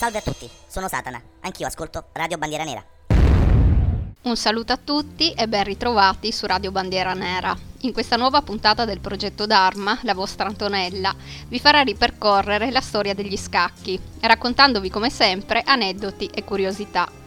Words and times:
Salve 0.00 0.16
a 0.16 0.22
tutti, 0.22 0.48
sono 0.66 0.88
Satana, 0.88 1.20
anch'io 1.40 1.66
ascolto 1.66 2.06
Radio 2.12 2.38
Bandiera 2.38 2.64
Nera. 2.64 2.82
Un 4.22 4.34
saluto 4.34 4.72
a 4.72 4.78
tutti 4.82 5.34
e 5.34 5.46
ben 5.46 5.64
ritrovati 5.64 6.32
su 6.32 6.46
Radio 6.46 6.70
Bandiera 6.70 7.12
Nera. 7.12 7.54
In 7.80 7.92
questa 7.92 8.16
nuova 8.16 8.40
puntata 8.40 8.86
del 8.86 9.00
progetto 9.00 9.44
Dharma, 9.44 9.98
la 10.04 10.14
vostra 10.14 10.46
Antonella 10.46 11.14
vi 11.48 11.58
farà 11.58 11.82
ripercorrere 11.82 12.70
la 12.70 12.80
storia 12.80 13.12
degli 13.12 13.36
scacchi, 13.36 14.00
raccontandovi 14.20 14.88
come 14.88 15.10
sempre 15.10 15.60
aneddoti 15.62 16.30
e 16.32 16.44
curiosità. 16.44 17.19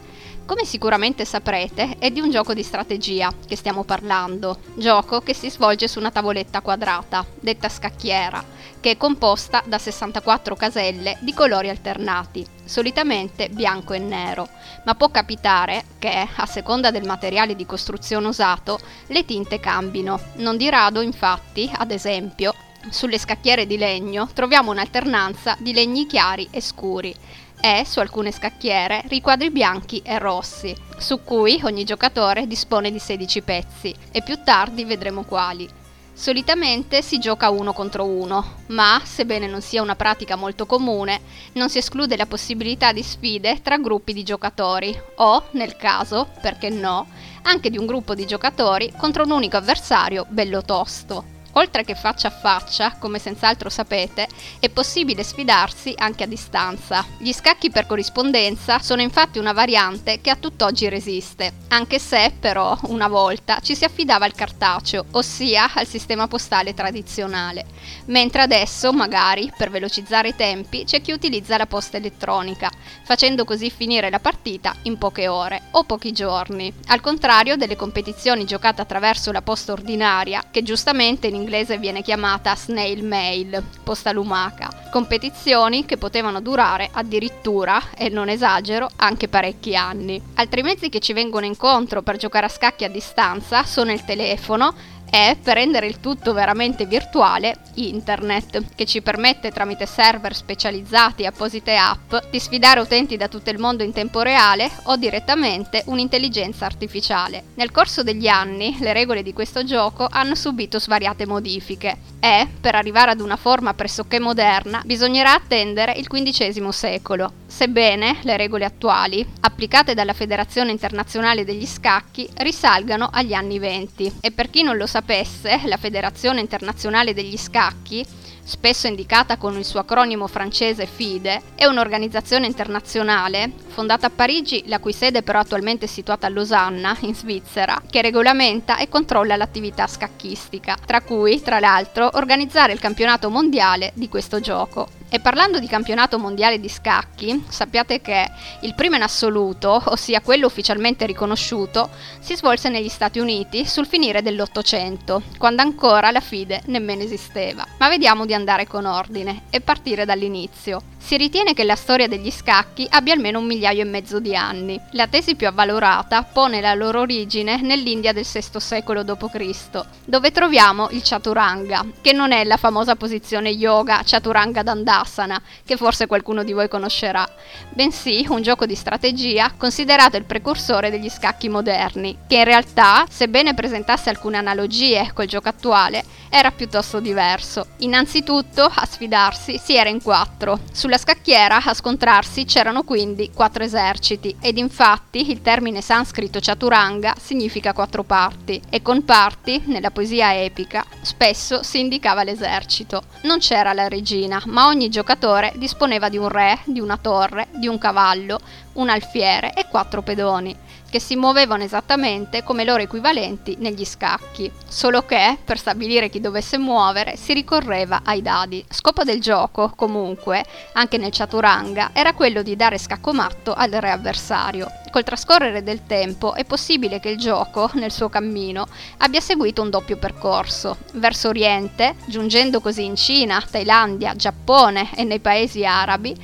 Come 0.46 0.66
sicuramente 0.66 1.24
saprete, 1.24 1.96
è 1.98 2.10
di 2.10 2.20
un 2.20 2.30
gioco 2.30 2.52
di 2.52 2.62
strategia 2.62 3.32
che 3.46 3.56
stiamo 3.56 3.82
parlando, 3.82 4.58
gioco 4.74 5.20
che 5.20 5.32
si 5.32 5.50
svolge 5.50 5.88
su 5.88 5.98
una 5.98 6.10
tavoletta 6.10 6.60
quadrata, 6.60 7.24
detta 7.40 7.70
scacchiera, 7.70 8.44
che 8.78 8.90
è 8.90 8.96
composta 8.98 9.62
da 9.64 9.78
64 9.78 10.54
caselle 10.54 11.16
di 11.20 11.32
colori 11.32 11.70
alternati, 11.70 12.46
solitamente 12.62 13.48
bianco 13.48 13.94
e 13.94 13.98
nero, 13.98 14.46
ma 14.84 14.94
può 14.94 15.08
capitare 15.08 15.84
che, 15.98 16.28
a 16.36 16.44
seconda 16.44 16.90
del 16.90 17.06
materiale 17.06 17.56
di 17.56 17.64
costruzione 17.64 18.26
usato, 18.26 18.78
le 19.06 19.24
tinte 19.24 19.58
cambino. 19.58 20.20
Non 20.34 20.58
di 20.58 20.68
rado, 20.68 21.00
infatti, 21.00 21.70
ad 21.74 21.90
esempio, 21.90 22.52
sulle 22.90 23.18
scacchiere 23.18 23.66
di 23.66 23.78
legno 23.78 24.28
troviamo 24.34 24.72
un'alternanza 24.72 25.56
di 25.58 25.72
legni 25.72 26.06
chiari 26.06 26.48
e 26.50 26.60
scuri, 26.60 27.16
e, 27.64 27.86
su 27.86 27.98
alcune 27.98 28.30
scacchiere, 28.30 29.04
riquadri 29.06 29.50
bianchi 29.50 30.02
e 30.04 30.18
rossi, 30.18 30.76
su 30.98 31.24
cui 31.24 31.58
ogni 31.62 31.84
giocatore 31.84 32.46
dispone 32.46 32.92
di 32.92 32.98
16 32.98 33.40
pezzi, 33.40 33.94
e 34.12 34.20
più 34.20 34.42
tardi 34.44 34.84
vedremo 34.84 35.22
quali. 35.22 35.66
Solitamente 36.12 37.00
si 37.00 37.18
gioca 37.18 37.48
uno 37.48 37.72
contro 37.72 38.04
uno, 38.04 38.64
ma, 38.66 39.00
sebbene 39.02 39.46
non 39.46 39.62
sia 39.62 39.80
una 39.80 39.96
pratica 39.96 40.36
molto 40.36 40.66
comune, 40.66 41.22
non 41.54 41.70
si 41.70 41.78
esclude 41.78 42.18
la 42.18 42.26
possibilità 42.26 42.92
di 42.92 43.02
sfide 43.02 43.62
tra 43.62 43.78
gruppi 43.78 44.12
di 44.12 44.24
giocatori, 44.24 44.94
o, 45.16 45.44
nel 45.52 45.74
caso, 45.76 46.28
perché 46.42 46.68
no, 46.68 47.06
anche 47.44 47.70
di 47.70 47.78
un 47.78 47.86
gruppo 47.86 48.14
di 48.14 48.26
giocatori 48.26 48.92
contro 48.94 49.24
un 49.24 49.30
unico 49.30 49.56
avversario 49.56 50.26
bello 50.28 50.60
tosto. 50.60 51.33
Oltre 51.54 51.84
che 51.84 51.94
faccia 51.94 52.28
a 52.28 52.32
faccia, 52.32 52.96
come 52.98 53.18
senz'altro 53.18 53.68
sapete, 53.68 54.26
è 54.58 54.68
possibile 54.68 55.22
sfidarsi 55.22 55.94
anche 55.96 56.24
a 56.24 56.26
distanza. 56.26 57.04
Gli 57.18 57.32
scacchi 57.32 57.70
per 57.70 57.86
corrispondenza 57.86 58.80
sono 58.80 59.02
infatti 59.02 59.38
una 59.38 59.52
variante 59.52 60.20
che 60.20 60.30
a 60.30 60.36
tutt'oggi 60.36 60.88
resiste, 60.88 61.52
anche 61.68 61.98
se 61.98 62.32
però 62.38 62.76
una 62.84 63.06
volta 63.06 63.60
ci 63.60 63.76
si 63.76 63.84
affidava 63.84 64.24
al 64.24 64.34
cartaceo, 64.34 65.04
ossia 65.12 65.72
al 65.74 65.86
sistema 65.86 66.26
postale 66.26 66.74
tradizionale, 66.74 67.66
mentre 68.06 68.42
adesso 68.42 68.92
magari 68.92 69.52
per 69.56 69.70
velocizzare 69.70 70.28
i 70.28 70.36
tempi 70.36 70.84
c'è 70.84 71.00
chi 71.00 71.12
utilizza 71.12 71.56
la 71.56 71.66
posta 71.66 71.98
elettronica, 71.98 72.70
facendo 73.04 73.44
così 73.44 73.70
finire 73.70 74.10
la 74.10 74.18
partita 74.18 74.74
in 74.82 74.98
poche 74.98 75.28
ore 75.28 75.62
o 75.72 75.84
pochi 75.84 76.12
giorni, 76.12 76.72
al 76.88 77.00
contrario 77.00 77.56
delle 77.56 77.76
competizioni 77.76 78.44
giocate 78.44 78.80
attraverso 78.80 79.30
la 79.30 79.42
posta 79.42 79.72
ordinaria, 79.72 80.42
che 80.50 80.62
giustamente 80.62 81.28
in 81.28 81.43
inglese 81.44 81.78
viene 81.78 82.02
chiamata 82.02 82.56
snail 82.56 83.04
mail, 83.04 83.62
posta 83.82 84.10
lumaca, 84.12 84.88
competizioni 84.90 85.84
che 85.84 85.98
potevano 85.98 86.40
durare 86.40 86.88
addirittura, 86.90 87.80
e 87.94 88.08
non 88.08 88.30
esagero, 88.30 88.88
anche 88.96 89.28
parecchi 89.28 89.76
anni. 89.76 90.20
Altri 90.34 90.62
mezzi 90.62 90.88
che 90.88 91.00
ci 91.00 91.12
vengono 91.12 91.44
incontro 91.44 92.02
per 92.02 92.16
giocare 92.16 92.46
a 92.46 92.48
scacchi 92.48 92.84
a 92.84 92.88
distanza 92.88 93.64
sono 93.64 93.92
il 93.92 94.04
telefono, 94.04 94.74
e, 95.14 95.36
per 95.40 95.54
rendere 95.54 95.86
il 95.86 96.00
tutto 96.00 96.32
veramente 96.32 96.86
virtuale, 96.86 97.54
internet, 97.74 98.74
che 98.74 98.84
ci 98.84 99.00
permette 99.00 99.52
tramite 99.52 99.86
server 99.86 100.34
specializzati 100.34 101.22
e 101.22 101.26
apposite 101.26 101.76
app 101.76 102.16
di 102.32 102.40
sfidare 102.40 102.80
utenti 102.80 103.16
da 103.16 103.28
tutto 103.28 103.50
il 103.50 103.60
mondo 103.60 103.84
in 103.84 103.92
tempo 103.92 104.22
reale 104.22 104.68
o 104.86 104.96
direttamente 104.96 105.84
un'intelligenza 105.86 106.66
artificiale. 106.66 107.44
Nel 107.54 107.70
corso 107.70 108.02
degli 108.02 108.26
anni 108.26 108.76
le 108.80 108.92
regole 108.92 109.22
di 109.22 109.32
questo 109.32 109.62
gioco 109.62 110.08
hanno 110.10 110.34
subito 110.34 110.80
svariate 110.80 111.26
modifiche 111.26 111.96
e, 112.18 112.48
per 112.60 112.74
arrivare 112.74 113.12
ad 113.12 113.20
una 113.20 113.36
forma 113.36 113.72
pressoché 113.72 114.18
moderna, 114.18 114.82
bisognerà 114.84 115.34
attendere 115.34 115.92
il 115.92 116.08
XV 116.08 116.70
secolo. 116.70 117.32
Sebbene 117.46 118.18
le 118.22 118.36
regole 118.36 118.64
attuali, 118.64 119.24
applicate 119.40 119.94
dalla 119.94 120.12
Federazione 120.12 120.72
Internazionale 120.72 121.44
degli 121.44 121.66
Scacchi, 121.66 122.28
risalgano 122.38 123.10
agli 123.12 123.32
anni 123.32 123.60
venti. 123.60 124.12
E 124.20 124.32
per 124.32 124.50
chi 124.50 124.62
non 124.62 124.76
lo 124.76 124.86
sapesse, 125.04 125.60
la 125.66 125.76
Federazione 125.76 126.40
Internazionale 126.40 127.12
degli 127.12 127.36
Scacchi 127.36 128.02
spesso 128.44 128.86
indicata 128.86 129.36
con 129.36 129.56
il 129.56 129.64
suo 129.64 129.80
acronimo 129.80 130.26
francese 130.26 130.86
FIDE, 130.86 131.40
è 131.54 131.64
un'organizzazione 131.64 132.46
internazionale 132.46 133.50
fondata 133.68 134.06
a 134.06 134.10
Parigi, 134.10 134.64
la 134.66 134.78
cui 134.78 134.92
sede 134.92 135.22
però 135.22 135.40
attualmente 135.40 135.86
è 135.86 135.88
situata 135.88 136.26
a 136.26 136.30
Losanna, 136.30 136.96
in 137.00 137.14
Svizzera, 137.14 137.82
che 137.90 138.02
regolamenta 138.02 138.76
e 138.76 138.88
controlla 138.88 139.36
l'attività 139.36 139.86
scacchistica, 139.86 140.76
tra 140.84 141.00
cui, 141.00 141.42
tra 141.42 141.58
l'altro, 141.58 142.10
organizzare 142.14 142.72
il 142.72 142.78
campionato 142.78 143.30
mondiale 143.30 143.90
di 143.94 144.08
questo 144.08 144.40
gioco. 144.40 145.02
E 145.14 145.20
parlando 145.20 145.60
di 145.60 145.68
campionato 145.68 146.18
mondiale 146.18 146.58
di 146.58 146.68
scacchi, 146.68 147.44
sappiate 147.48 148.00
che 148.00 148.28
il 148.62 148.74
primo 148.74 148.96
in 148.96 149.02
assoluto, 149.02 149.80
ossia 149.86 150.20
quello 150.20 150.46
ufficialmente 150.46 151.06
riconosciuto, 151.06 151.90
si 152.18 152.34
svolse 152.34 152.68
negli 152.68 152.88
Stati 152.88 153.20
Uniti 153.20 153.64
sul 153.64 153.86
finire 153.86 154.22
dell'Ottocento, 154.22 155.22
quando 155.38 155.62
ancora 155.62 156.10
la 156.10 156.18
FIDE 156.18 156.62
nemmeno 156.66 157.04
esisteva. 157.04 157.64
Ma 157.78 157.88
vediamo 157.88 158.26
di 158.26 158.33
andare 158.34 158.66
con 158.66 158.84
ordine 158.84 159.42
e 159.50 159.60
partire 159.60 160.04
dall'inizio. 160.04 160.82
Si 161.04 161.18
ritiene 161.18 161.52
che 161.52 161.64
la 161.64 161.76
storia 161.76 162.08
degli 162.08 162.30
scacchi 162.30 162.86
abbia 162.88 163.12
almeno 163.12 163.38
un 163.38 163.44
migliaio 163.44 163.82
e 163.82 163.84
mezzo 163.84 164.20
di 164.20 164.34
anni. 164.34 164.80
La 164.92 165.06
tesi 165.06 165.34
più 165.34 165.46
avvalorata 165.46 166.22
pone 166.22 166.62
la 166.62 166.72
loro 166.72 167.00
origine 167.00 167.60
nell'India 167.60 168.14
del 168.14 168.24
VI 168.24 168.58
secolo 168.58 169.02
d.C., 169.02 169.84
dove 170.06 170.32
troviamo 170.32 170.88
il 170.92 171.02
chaturanga, 171.04 171.84
che 172.00 172.14
non 172.14 172.32
è 172.32 172.42
la 172.44 172.56
famosa 172.56 172.96
posizione 172.96 173.50
yoga 173.50 174.00
chaturanga 174.02 174.62
dandasana, 174.62 175.42
che 175.62 175.76
forse 175.76 176.06
qualcuno 176.06 176.42
di 176.42 176.54
voi 176.54 176.68
conoscerà, 176.68 177.28
bensì 177.68 178.24
un 178.30 178.40
gioco 178.40 178.64
di 178.64 178.74
strategia 178.74 179.52
considerato 179.58 180.16
il 180.16 180.24
precursore 180.24 180.88
degli 180.90 181.10
scacchi 181.10 181.50
moderni, 181.50 182.16
che 182.26 182.36
in 182.36 182.44
realtà, 182.44 183.04
sebbene 183.10 183.52
presentasse 183.52 184.08
alcune 184.08 184.38
analogie 184.38 185.10
col 185.12 185.26
gioco 185.26 185.50
attuale, 185.50 186.02
era 186.30 186.50
piuttosto 186.50 186.98
diverso. 186.98 187.66
Innanzitutto, 187.78 188.23
a 188.26 188.86
sfidarsi 188.86 189.58
si 189.58 189.76
era 189.76 189.90
in 189.90 190.02
quattro. 190.02 190.60
Sulla 190.72 190.96
scacchiera 190.96 191.62
a 191.62 191.74
scontrarsi 191.74 192.46
c'erano 192.46 192.82
quindi 192.82 193.30
quattro 193.34 193.64
eserciti 193.64 194.34
ed 194.40 194.56
infatti 194.56 195.30
il 195.30 195.42
termine 195.42 195.82
sanscrito 195.82 196.38
chaturanga 196.40 197.14
significa 197.20 197.74
quattro 197.74 198.02
parti 198.02 198.62
e 198.70 198.80
con 198.80 199.04
parti, 199.04 199.62
nella 199.66 199.90
poesia 199.90 200.34
epica, 200.34 200.82
spesso 201.02 201.62
si 201.62 201.80
indicava 201.80 202.22
l'esercito. 202.22 203.02
Non 203.24 203.40
c'era 203.40 203.74
la 203.74 203.88
regina, 203.88 204.40
ma 204.46 204.68
ogni 204.68 204.88
giocatore 204.88 205.52
disponeva 205.56 206.08
di 206.08 206.16
un 206.16 206.28
re, 206.28 206.60
di 206.64 206.80
una 206.80 206.96
torre, 206.96 207.48
di 207.52 207.68
un 207.68 207.76
cavallo, 207.76 208.38
un 208.74 208.88
alfiere 208.88 209.52
e 209.52 209.66
quattro 209.68 210.00
pedoni 210.00 210.56
che 210.94 211.00
si 211.00 211.16
muovevano 211.16 211.64
esattamente 211.64 212.44
come 212.44 212.62
loro 212.62 212.80
equivalenti 212.80 213.56
negli 213.58 213.84
scacchi, 213.84 214.48
solo 214.68 215.04
che 215.04 215.36
per 215.42 215.58
stabilire 215.58 216.08
chi 216.08 216.20
dovesse 216.20 216.56
muovere 216.56 217.16
si 217.16 217.32
ricorreva 217.32 218.02
ai 218.04 218.22
dadi. 218.22 218.64
Scopo 218.70 219.02
del 219.02 219.20
gioco, 219.20 219.72
comunque, 219.74 220.44
anche 220.74 220.96
nel 220.96 221.10
chaturanga, 221.10 221.90
era 221.92 222.12
quello 222.12 222.42
di 222.42 222.54
dare 222.54 222.78
scaccomatto 222.78 223.52
al 223.52 223.72
re 223.72 223.90
avversario. 223.90 224.70
Col 224.92 225.02
trascorrere 225.02 225.64
del 225.64 225.86
tempo 225.86 226.34
è 226.34 226.44
possibile 226.44 227.00
che 227.00 227.08
il 227.08 227.18
gioco, 227.18 227.68
nel 227.74 227.90
suo 227.90 228.08
cammino, 228.08 228.68
abbia 228.98 229.20
seguito 229.20 229.60
un 229.60 229.70
doppio 229.70 229.96
percorso. 229.96 230.76
Verso 230.92 231.26
oriente, 231.26 231.96
giungendo 232.06 232.60
così 232.60 232.84
in 232.84 232.94
Cina, 232.94 233.42
Thailandia, 233.42 234.14
Giappone 234.14 234.90
e 234.94 235.02
nei 235.02 235.18
paesi 235.18 235.66
arabi, 235.66 236.14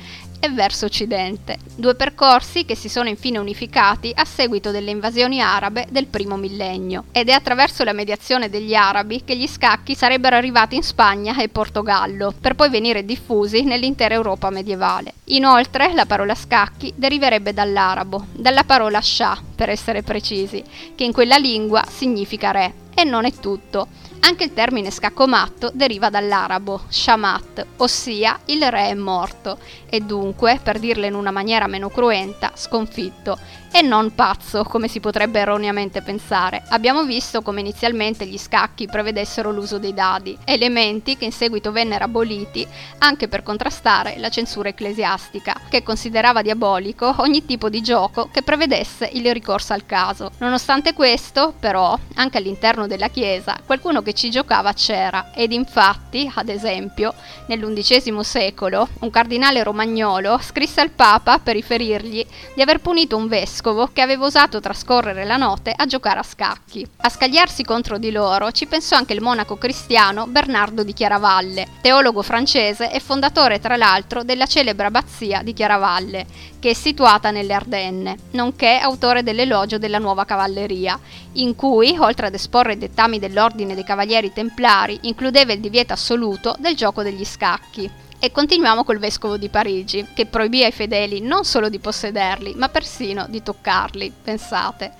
e 0.43 0.49
verso 0.49 0.87
occidente, 0.87 1.59
due 1.75 1.93
percorsi 1.93 2.65
che 2.65 2.75
si 2.75 2.89
sono 2.89 3.07
infine 3.07 3.37
unificati 3.37 4.11
a 4.13 4.25
seguito 4.25 4.71
delle 4.71 4.89
invasioni 4.89 5.39
arabe 5.39 5.85
del 5.91 6.07
primo 6.07 6.35
millennio. 6.35 7.05
Ed 7.11 7.29
è 7.29 7.31
attraverso 7.31 7.83
la 7.83 7.93
mediazione 7.93 8.49
degli 8.49 8.73
arabi 8.73 9.21
che 9.23 9.37
gli 9.37 9.47
scacchi 9.47 9.93
sarebbero 9.93 10.35
arrivati 10.35 10.75
in 10.75 10.81
Spagna 10.81 11.37
e 11.37 11.47
Portogallo, 11.47 12.33
per 12.41 12.55
poi 12.55 12.71
venire 12.71 13.05
diffusi 13.05 13.63
nell'intera 13.63 14.15
Europa 14.15 14.49
medievale. 14.49 15.13
Inoltre, 15.25 15.93
la 15.93 16.07
parola 16.07 16.33
scacchi 16.33 16.91
deriverebbe 16.95 17.53
dall'arabo, 17.53 18.25
dalla 18.33 18.63
parola 18.63 18.99
shah, 18.99 19.39
per 19.55 19.69
essere 19.69 20.01
precisi, 20.01 20.63
che 20.95 21.03
in 21.03 21.11
quella 21.11 21.37
lingua 21.37 21.85
significa 21.87 22.49
re. 22.49 22.73
E 22.95 23.03
non 23.03 23.25
è 23.25 23.31
tutto. 23.31 23.87
Anche 24.23 24.43
il 24.43 24.53
termine 24.53 24.91
scaccomatto 24.91 25.71
deriva 25.73 26.09
dall'arabo 26.09 26.81
shamat, 26.87 27.65
ossia 27.77 28.39
il 28.45 28.69
re 28.69 28.89
è 28.89 28.93
morto, 28.93 29.57
e 29.89 29.99
dunque, 29.99 30.59
per 30.61 30.79
dirlo 30.79 31.05
in 31.05 31.15
una 31.15 31.31
maniera 31.31 31.67
meno 31.67 31.89
cruenta, 31.89 32.51
sconfitto, 32.55 33.37
e 33.73 33.81
non 33.81 34.13
pazzo, 34.13 34.63
come 34.65 34.89
si 34.89 34.99
potrebbe 34.99 35.39
erroneamente 35.39 36.01
pensare. 36.01 36.61
Abbiamo 36.69 37.03
visto 37.03 37.41
come 37.41 37.61
inizialmente 37.61 38.25
gli 38.25 38.37
scacchi 38.37 38.85
prevedessero 38.85 39.49
l'uso 39.49 39.79
dei 39.79 39.93
dadi, 39.93 40.37
elementi 40.43 41.15
che 41.15 41.25
in 41.25 41.31
seguito 41.31 41.71
vennero 41.71 42.03
aboliti 42.03 42.67
anche 42.99 43.29
per 43.29 43.43
contrastare 43.43 44.15
la 44.17 44.29
censura 44.29 44.69
ecclesiastica, 44.69 45.55
che 45.69 45.83
considerava 45.83 46.41
diabolico 46.41 47.15
ogni 47.19 47.45
tipo 47.45 47.69
di 47.69 47.81
gioco 47.81 48.27
che 48.29 48.41
prevedesse 48.41 49.09
il 49.13 49.31
ricorso 49.31 49.71
al 49.71 49.85
caso. 49.85 50.31
Nonostante 50.39 50.93
questo, 50.93 51.53
però, 51.57 51.97
anche 52.15 52.37
all'interno 52.37 52.87
della 52.87 53.07
Chiesa, 53.07 53.57
qualcuno 53.65 54.01
che 54.01 54.10
che 54.11 54.13
ci 54.13 54.29
giocava 54.29 54.73
c'era 54.73 55.31
ed 55.33 55.53
infatti, 55.53 56.29
ad 56.33 56.49
esempio, 56.49 57.13
nell'undicesimo 57.47 58.23
secolo 58.23 58.87
un 58.99 59.09
cardinale 59.09 59.63
romagnolo 59.63 60.37
scrisse 60.41 60.81
al 60.81 60.91
Papa 60.91 61.39
per 61.39 61.55
riferirgli 61.55 62.25
di 62.53 62.61
aver 62.61 62.79
punito 62.79 63.15
un 63.15 63.27
vescovo 63.27 63.89
che 63.91 64.01
aveva 64.01 64.25
osato 64.25 64.59
trascorrere 64.59 65.25
la 65.25 65.37
notte 65.37 65.73
a 65.75 65.85
giocare 65.85 66.19
a 66.19 66.23
scacchi. 66.23 66.85
A 66.97 67.09
scagliarsi 67.09 67.63
contro 67.63 67.97
di 67.97 68.11
loro 68.11 68.51
ci 68.51 68.67
pensò 68.67 68.95
anche 68.95 69.13
il 69.13 69.21
monaco 69.21 69.57
cristiano 69.57 70.27
Bernardo 70.27 70.83
di 70.83 70.93
Chiaravalle, 70.93 71.67
teologo 71.81 72.21
francese 72.21 72.91
e 72.91 72.99
fondatore 72.99 73.59
tra 73.59 73.77
l'altro 73.77 74.23
della 74.23 74.45
celebre 74.45 74.87
abbazia 74.87 75.41
di 75.41 75.53
Chiaravalle, 75.53 76.25
che 76.61 76.69
è 76.69 76.73
situata 76.73 77.31
nelle 77.31 77.55
Ardenne, 77.55 78.17
nonché 78.31 78.77
autore 78.77 79.23
dell'elogio 79.23 79.79
della 79.79 79.97
nuova 79.97 80.25
cavalleria, 80.25 80.97
in 81.33 81.55
cui, 81.55 81.97
oltre 81.97 82.27
ad 82.27 82.35
esporre 82.35 82.73
i 82.73 82.77
dettami 82.77 83.17
dell'ordine 83.17 83.73
dei 83.73 83.83
cavalieri 83.83 84.31
templari, 84.31 84.99
includeva 85.01 85.53
il 85.53 85.59
divieto 85.59 85.93
assoluto 85.93 86.55
del 86.59 86.75
gioco 86.75 87.01
degli 87.01 87.25
scacchi. 87.25 87.89
E 88.19 88.31
continuiamo 88.31 88.83
col 88.83 88.99
vescovo 88.99 89.37
di 89.37 89.49
Parigi, 89.49 90.05
che 90.13 90.27
proibì 90.27 90.63
ai 90.63 90.71
fedeli 90.71 91.19
non 91.19 91.45
solo 91.45 91.67
di 91.67 91.79
possederli, 91.79 92.53
ma 92.53 92.69
persino 92.69 93.25
di 93.27 93.41
toccarli, 93.41 94.13
pensate. 94.23 94.91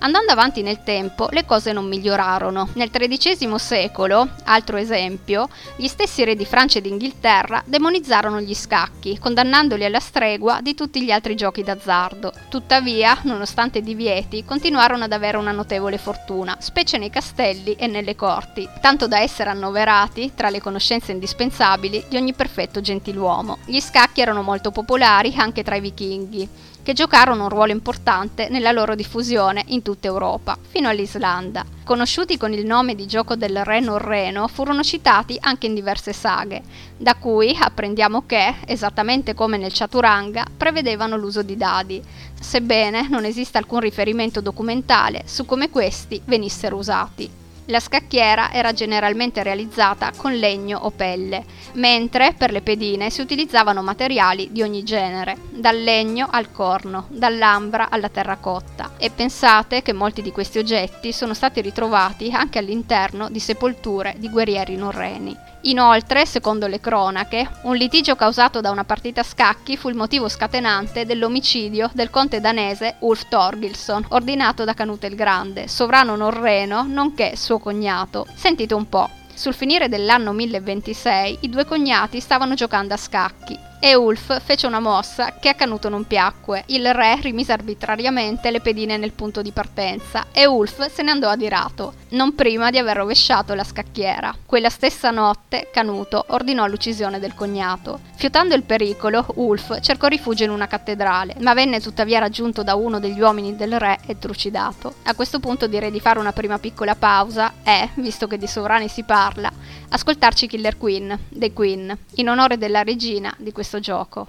Andando 0.00 0.30
avanti 0.30 0.62
nel 0.62 0.84
tempo, 0.84 1.26
le 1.32 1.44
cose 1.44 1.72
non 1.72 1.86
migliorarono. 1.86 2.68
Nel 2.74 2.90
XIII 2.90 3.58
secolo, 3.58 4.28
altro 4.44 4.76
esempio, 4.76 5.48
gli 5.74 5.88
stessi 5.88 6.22
re 6.22 6.36
di 6.36 6.44
Francia 6.44 6.78
ed 6.78 6.86
Inghilterra 6.86 7.62
demonizzarono 7.66 8.40
gli 8.40 8.54
scacchi, 8.54 9.18
condannandoli 9.18 9.84
alla 9.84 9.98
stregua 9.98 10.60
di 10.62 10.74
tutti 10.74 11.02
gli 11.02 11.10
altri 11.10 11.34
giochi 11.34 11.64
d'azzardo. 11.64 12.32
Tuttavia, 12.48 13.18
nonostante 13.22 13.78
i 13.78 13.82
divieti, 13.82 14.44
continuarono 14.44 15.04
ad 15.04 15.12
avere 15.12 15.36
una 15.36 15.50
notevole 15.50 15.98
fortuna, 15.98 16.56
specie 16.60 16.96
nei 16.96 17.10
castelli 17.10 17.74
e 17.74 17.88
nelle 17.88 18.14
corti, 18.14 18.68
tanto 18.80 19.08
da 19.08 19.18
essere 19.18 19.50
annoverati 19.50 20.32
tra 20.36 20.48
le 20.48 20.60
conoscenze 20.60 21.10
indispensabili 21.10 22.04
di 22.08 22.16
ogni 22.16 22.34
perfetto 22.34 22.80
gentiluomo. 22.80 23.58
Gli 23.64 23.80
scacchi 23.80 24.20
erano 24.20 24.42
molto 24.42 24.70
popolari 24.70 25.34
anche 25.36 25.64
tra 25.64 25.74
i 25.74 25.80
vichinghi 25.80 26.48
che 26.88 26.94
giocarono 26.94 27.42
un 27.42 27.48
ruolo 27.50 27.72
importante 27.72 28.48
nella 28.48 28.72
loro 28.72 28.94
diffusione 28.94 29.62
in 29.66 29.82
tutta 29.82 30.06
Europa, 30.06 30.56
fino 30.68 30.88
all'Islanda. 30.88 31.62
Conosciuti 31.84 32.38
con 32.38 32.54
il 32.54 32.64
nome 32.64 32.94
di 32.94 33.04
gioco 33.04 33.36
del 33.36 33.62
re 33.62 33.80
norreno, 33.80 34.48
furono 34.48 34.82
citati 34.82 35.36
anche 35.38 35.66
in 35.66 35.74
diverse 35.74 36.14
saghe, 36.14 36.62
da 36.96 37.16
cui 37.16 37.54
apprendiamo 37.60 38.24
che, 38.24 38.54
esattamente 38.64 39.34
come 39.34 39.58
nel 39.58 39.74
Chaturanga, 39.74 40.46
prevedevano 40.56 41.18
l'uso 41.18 41.42
di 41.42 41.58
dadi, 41.58 42.02
sebbene 42.40 43.06
non 43.10 43.26
esista 43.26 43.58
alcun 43.58 43.80
riferimento 43.80 44.40
documentale 44.40 45.24
su 45.26 45.44
come 45.44 45.68
questi 45.68 46.22
venissero 46.24 46.76
usati. 46.76 47.47
La 47.70 47.80
scacchiera 47.80 48.50
era 48.50 48.72
generalmente 48.72 49.42
realizzata 49.42 50.12
con 50.16 50.32
legno 50.32 50.78
o 50.78 50.90
pelle, 50.90 51.44
mentre 51.74 52.32
per 52.32 52.50
le 52.50 52.62
pedine 52.62 53.10
si 53.10 53.20
utilizzavano 53.20 53.82
materiali 53.82 54.48
di 54.50 54.62
ogni 54.62 54.82
genere, 54.84 55.36
dal 55.50 55.78
legno 55.78 56.28
al 56.30 56.50
corno, 56.50 57.08
dall'ambra 57.10 57.90
alla 57.90 58.08
terracotta. 58.08 58.92
E 58.96 59.10
pensate 59.10 59.82
che 59.82 59.92
molti 59.92 60.22
di 60.22 60.32
questi 60.32 60.56
oggetti 60.56 61.12
sono 61.12 61.34
stati 61.34 61.60
ritrovati 61.60 62.30
anche 62.30 62.58
all'interno 62.58 63.28
di 63.28 63.38
sepolture 63.38 64.14
di 64.16 64.30
guerrieri 64.30 64.74
norreni. 64.74 65.36
Inoltre, 65.62 66.24
secondo 66.24 66.66
le 66.68 66.78
cronache, 66.78 67.48
un 67.62 67.74
litigio 67.74 68.14
causato 68.14 68.60
da 68.60 68.70
una 68.70 68.84
partita 68.84 69.22
a 69.22 69.24
scacchi 69.24 69.76
fu 69.76 69.88
il 69.88 69.96
motivo 69.96 70.28
scatenante 70.28 71.04
dell'omicidio 71.04 71.90
del 71.94 72.10
conte 72.10 72.40
danese 72.40 72.96
Ulf 73.00 73.28
Thorgilson, 73.28 74.06
ordinato 74.10 74.64
da 74.64 74.74
Canute 74.74 75.08
il 75.08 75.16
Grande, 75.16 75.66
sovrano 75.66 76.14
norreno, 76.14 76.84
nonché 76.86 77.34
suo 77.34 77.58
cognato. 77.58 78.26
Sentite 78.34 78.74
un 78.74 78.88
po'. 78.88 79.10
Sul 79.34 79.54
finire 79.54 79.88
dell'anno 79.88 80.32
1026 80.32 81.38
i 81.40 81.48
due 81.48 81.64
cognati 81.64 82.20
stavano 82.20 82.54
giocando 82.54 82.94
a 82.94 82.96
scacchi 82.96 83.67
e 83.80 83.94
Ulf 83.94 84.42
fece 84.42 84.66
una 84.66 84.80
mossa 84.80 85.34
che 85.40 85.48
a 85.48 85.54
Canuto 85.54 85.88
non 85.88 86.06
piacque. 86.06 86.64
Il 86.66 86.92
re 86.92 87.18
rimise 87.20 87.52
arbitrariamente 87.52 88.50
le 88.50 88.60
pedine 88.60 88.96
nel 88.96 89.12
punto 89.12 89.40
di 89.40 89.52
partenza 89.52 90.26
e 90.32 90.46
Ulf 90.46 90.90
se 90.90 91.02
ne 91.02 91.12
andò 91.12 91.28
adirato, 91.28 91.94
non 92.10 92.34
prima 92.34 92.70
di 92.70 92.78
aver 92.78 92.96
rovesciato 92.96 93.54
la 93.54 93.64
scacchiera. 93.64 94.34
Quella 94.44 94.70
stessa 94.70 95.10
notte 95.10 95.68
Canuto 95.72 96.24
ordinò 96.28 96.66
l'uccisione 96.66 97.20
del 97.20 97.34
cognato. 97.34 98.00
Fiutando 98.16 98.54
il 98.54 98.64
pericolo, 98.64 99.24
Ulf 99.36 99.80
cercò 99.80 100.08
rifugio 100.08 100.44
in 100.44 100.50
una 100.50 100.66
cattedrale, 100.66 101.36
ma 101.40 101.54
venne 101.54 101.80
tuttavia 101.80 102.18
raggiunto 102.18 102.64
da 102.64 102.74
uno 102.74 102.98
degli 102.98 103.20
uomini 103.20 103.54
del 103.54 103.78
re 103.78 103.98
e 104.06 104.18
trucidato. 104.18 104.94
A 105.04 105.14
questo 105.14 105.38
punto 105.38 105.68
direi 105.68 105.92
di 105.92 106.00
fare 106.00 106.18
una 106.18 106.32
prima 106.32 106.58
piccola 106.58 106.96
pausa 106.96 107.54
e, 107.62 107.90
visto 107.94 108.26
che 108.26 108.38
di 108.38 108.48
sovrani 108.48 108.88
si 108.88 109.04
parla, 109.04 109.52
ascoltarci 109.90 110.48
Killer 110.48 110.76
Queen, 110.76 111.16
The 111.28 111.52
Queen, 111.52 111.96
in 112.16 112.28
onore 112.28 112.58
della 112.58 112.82
regina 112.82 113.32
di 113.38 113.52
questo 113.52 113.67
questo 113.68 113.80
gioco. 113.80 114.28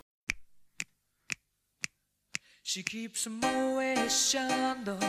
She 2.61 2.83
keeps 2.83 3.25
a 3.25 3.29
Moet 3.29 4.09
Chandon 4.09 4.99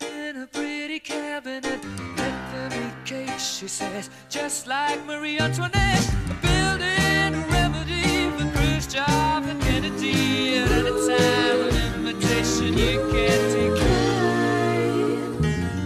in 0.00 0.36
a 0.42 0.46
pretty 0.46 1.00
cabinet. 1.00 1.80
Bethany 2.16 2.92
case, 3.04 3.58
she 3.58 3.68
says, 3.68 4.08
just 4.30 4.66
like 4.66 5.04
Marie 5.04 5.38
Antoinette. 5.38 6.08
A 6.30 6.34
building 6.40 7.34
a 7.34 7.46
remedy 7.50 8.30
for 8.36 8.48
Khrushchev 8.56 9.48
and 9.48 9.60
Kennedy. 9.60 10.58
At 10.58 10.70
any 10.70 10.90
time, 11.06 11.60
an 11.68 11.74
invitation 11.94 12.78
you 12.78 12.98
can't 13.12 13.52
take. 13.52 13.78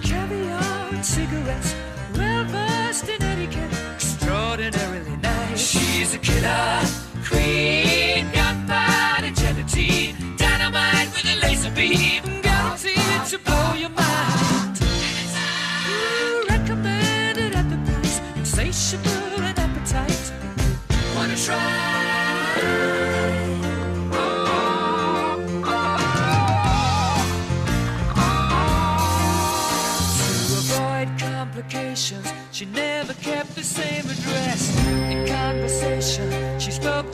Caviar 0.05 0.95
and 0.95 1.05
cigarettes, 1.05 1.75
well 2.15 2.45
versed 2.45 3.09
in 3.09 3.21
etiquette, 3.23 3.73
extraordinarily 3.95 5.17
nice. 5.17 5.61
She's 5.61 6.15
a 6.15 6.19
killer 6.19 6.87
queen. 7.29 7.88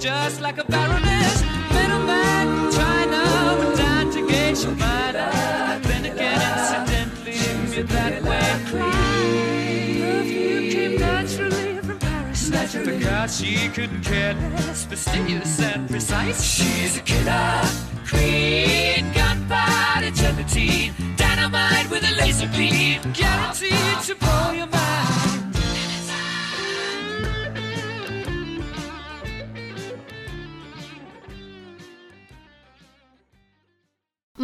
Just 0.05 0.43
like 0.43 0.59
a 0.59 0.65
baroness. 0.65 1.43
Middleman 1.73 2.47
from 2.47 2.73
China 2.73 3.57
went 3.59 3.77
down 3.79 4.11
to 4.11 4.21
gauge 4.29 4.63
your 4.63 4.73
mind. 4.73 5.17
Then 5.85 6.05
again, 6.05 6.41
incidentally, 6.59 7.41
knew 7.71 7.85
that 7.85 8.23
way. 8.23 8.49
Perfume 9.99 10.71
came 10.75 11.01
naturally 11.01 11.79
from 11.79 11.99
Paris. 11.99 12.51
Naturally. 12.51 12.99
Because 12.99 13.39
she 13.39 13.69
couldn't 13.71 14.03
care 14.03 14.35
less, 14.35 14.85
fastidious 14.85 15.59
and 15.61 15.89
precise. 15.89 16.45
She's 16.45 16.99
a 16.99 17.01
killer 17.01 17.63
queen, 18.07 19.11
gunpowder 19.15 20.11
gelatine, 20.11 20.93
dynamite 21.17 21.89
with 21.91 22.05
a 22.05 22.15
laser 22.21 22.49
beam, 22.49 23.01
guaranteed 23.15 24.01
to 24.03 24.15
blow 24.17 24.53
your 24.53 24.67
mind. 24.67 24.84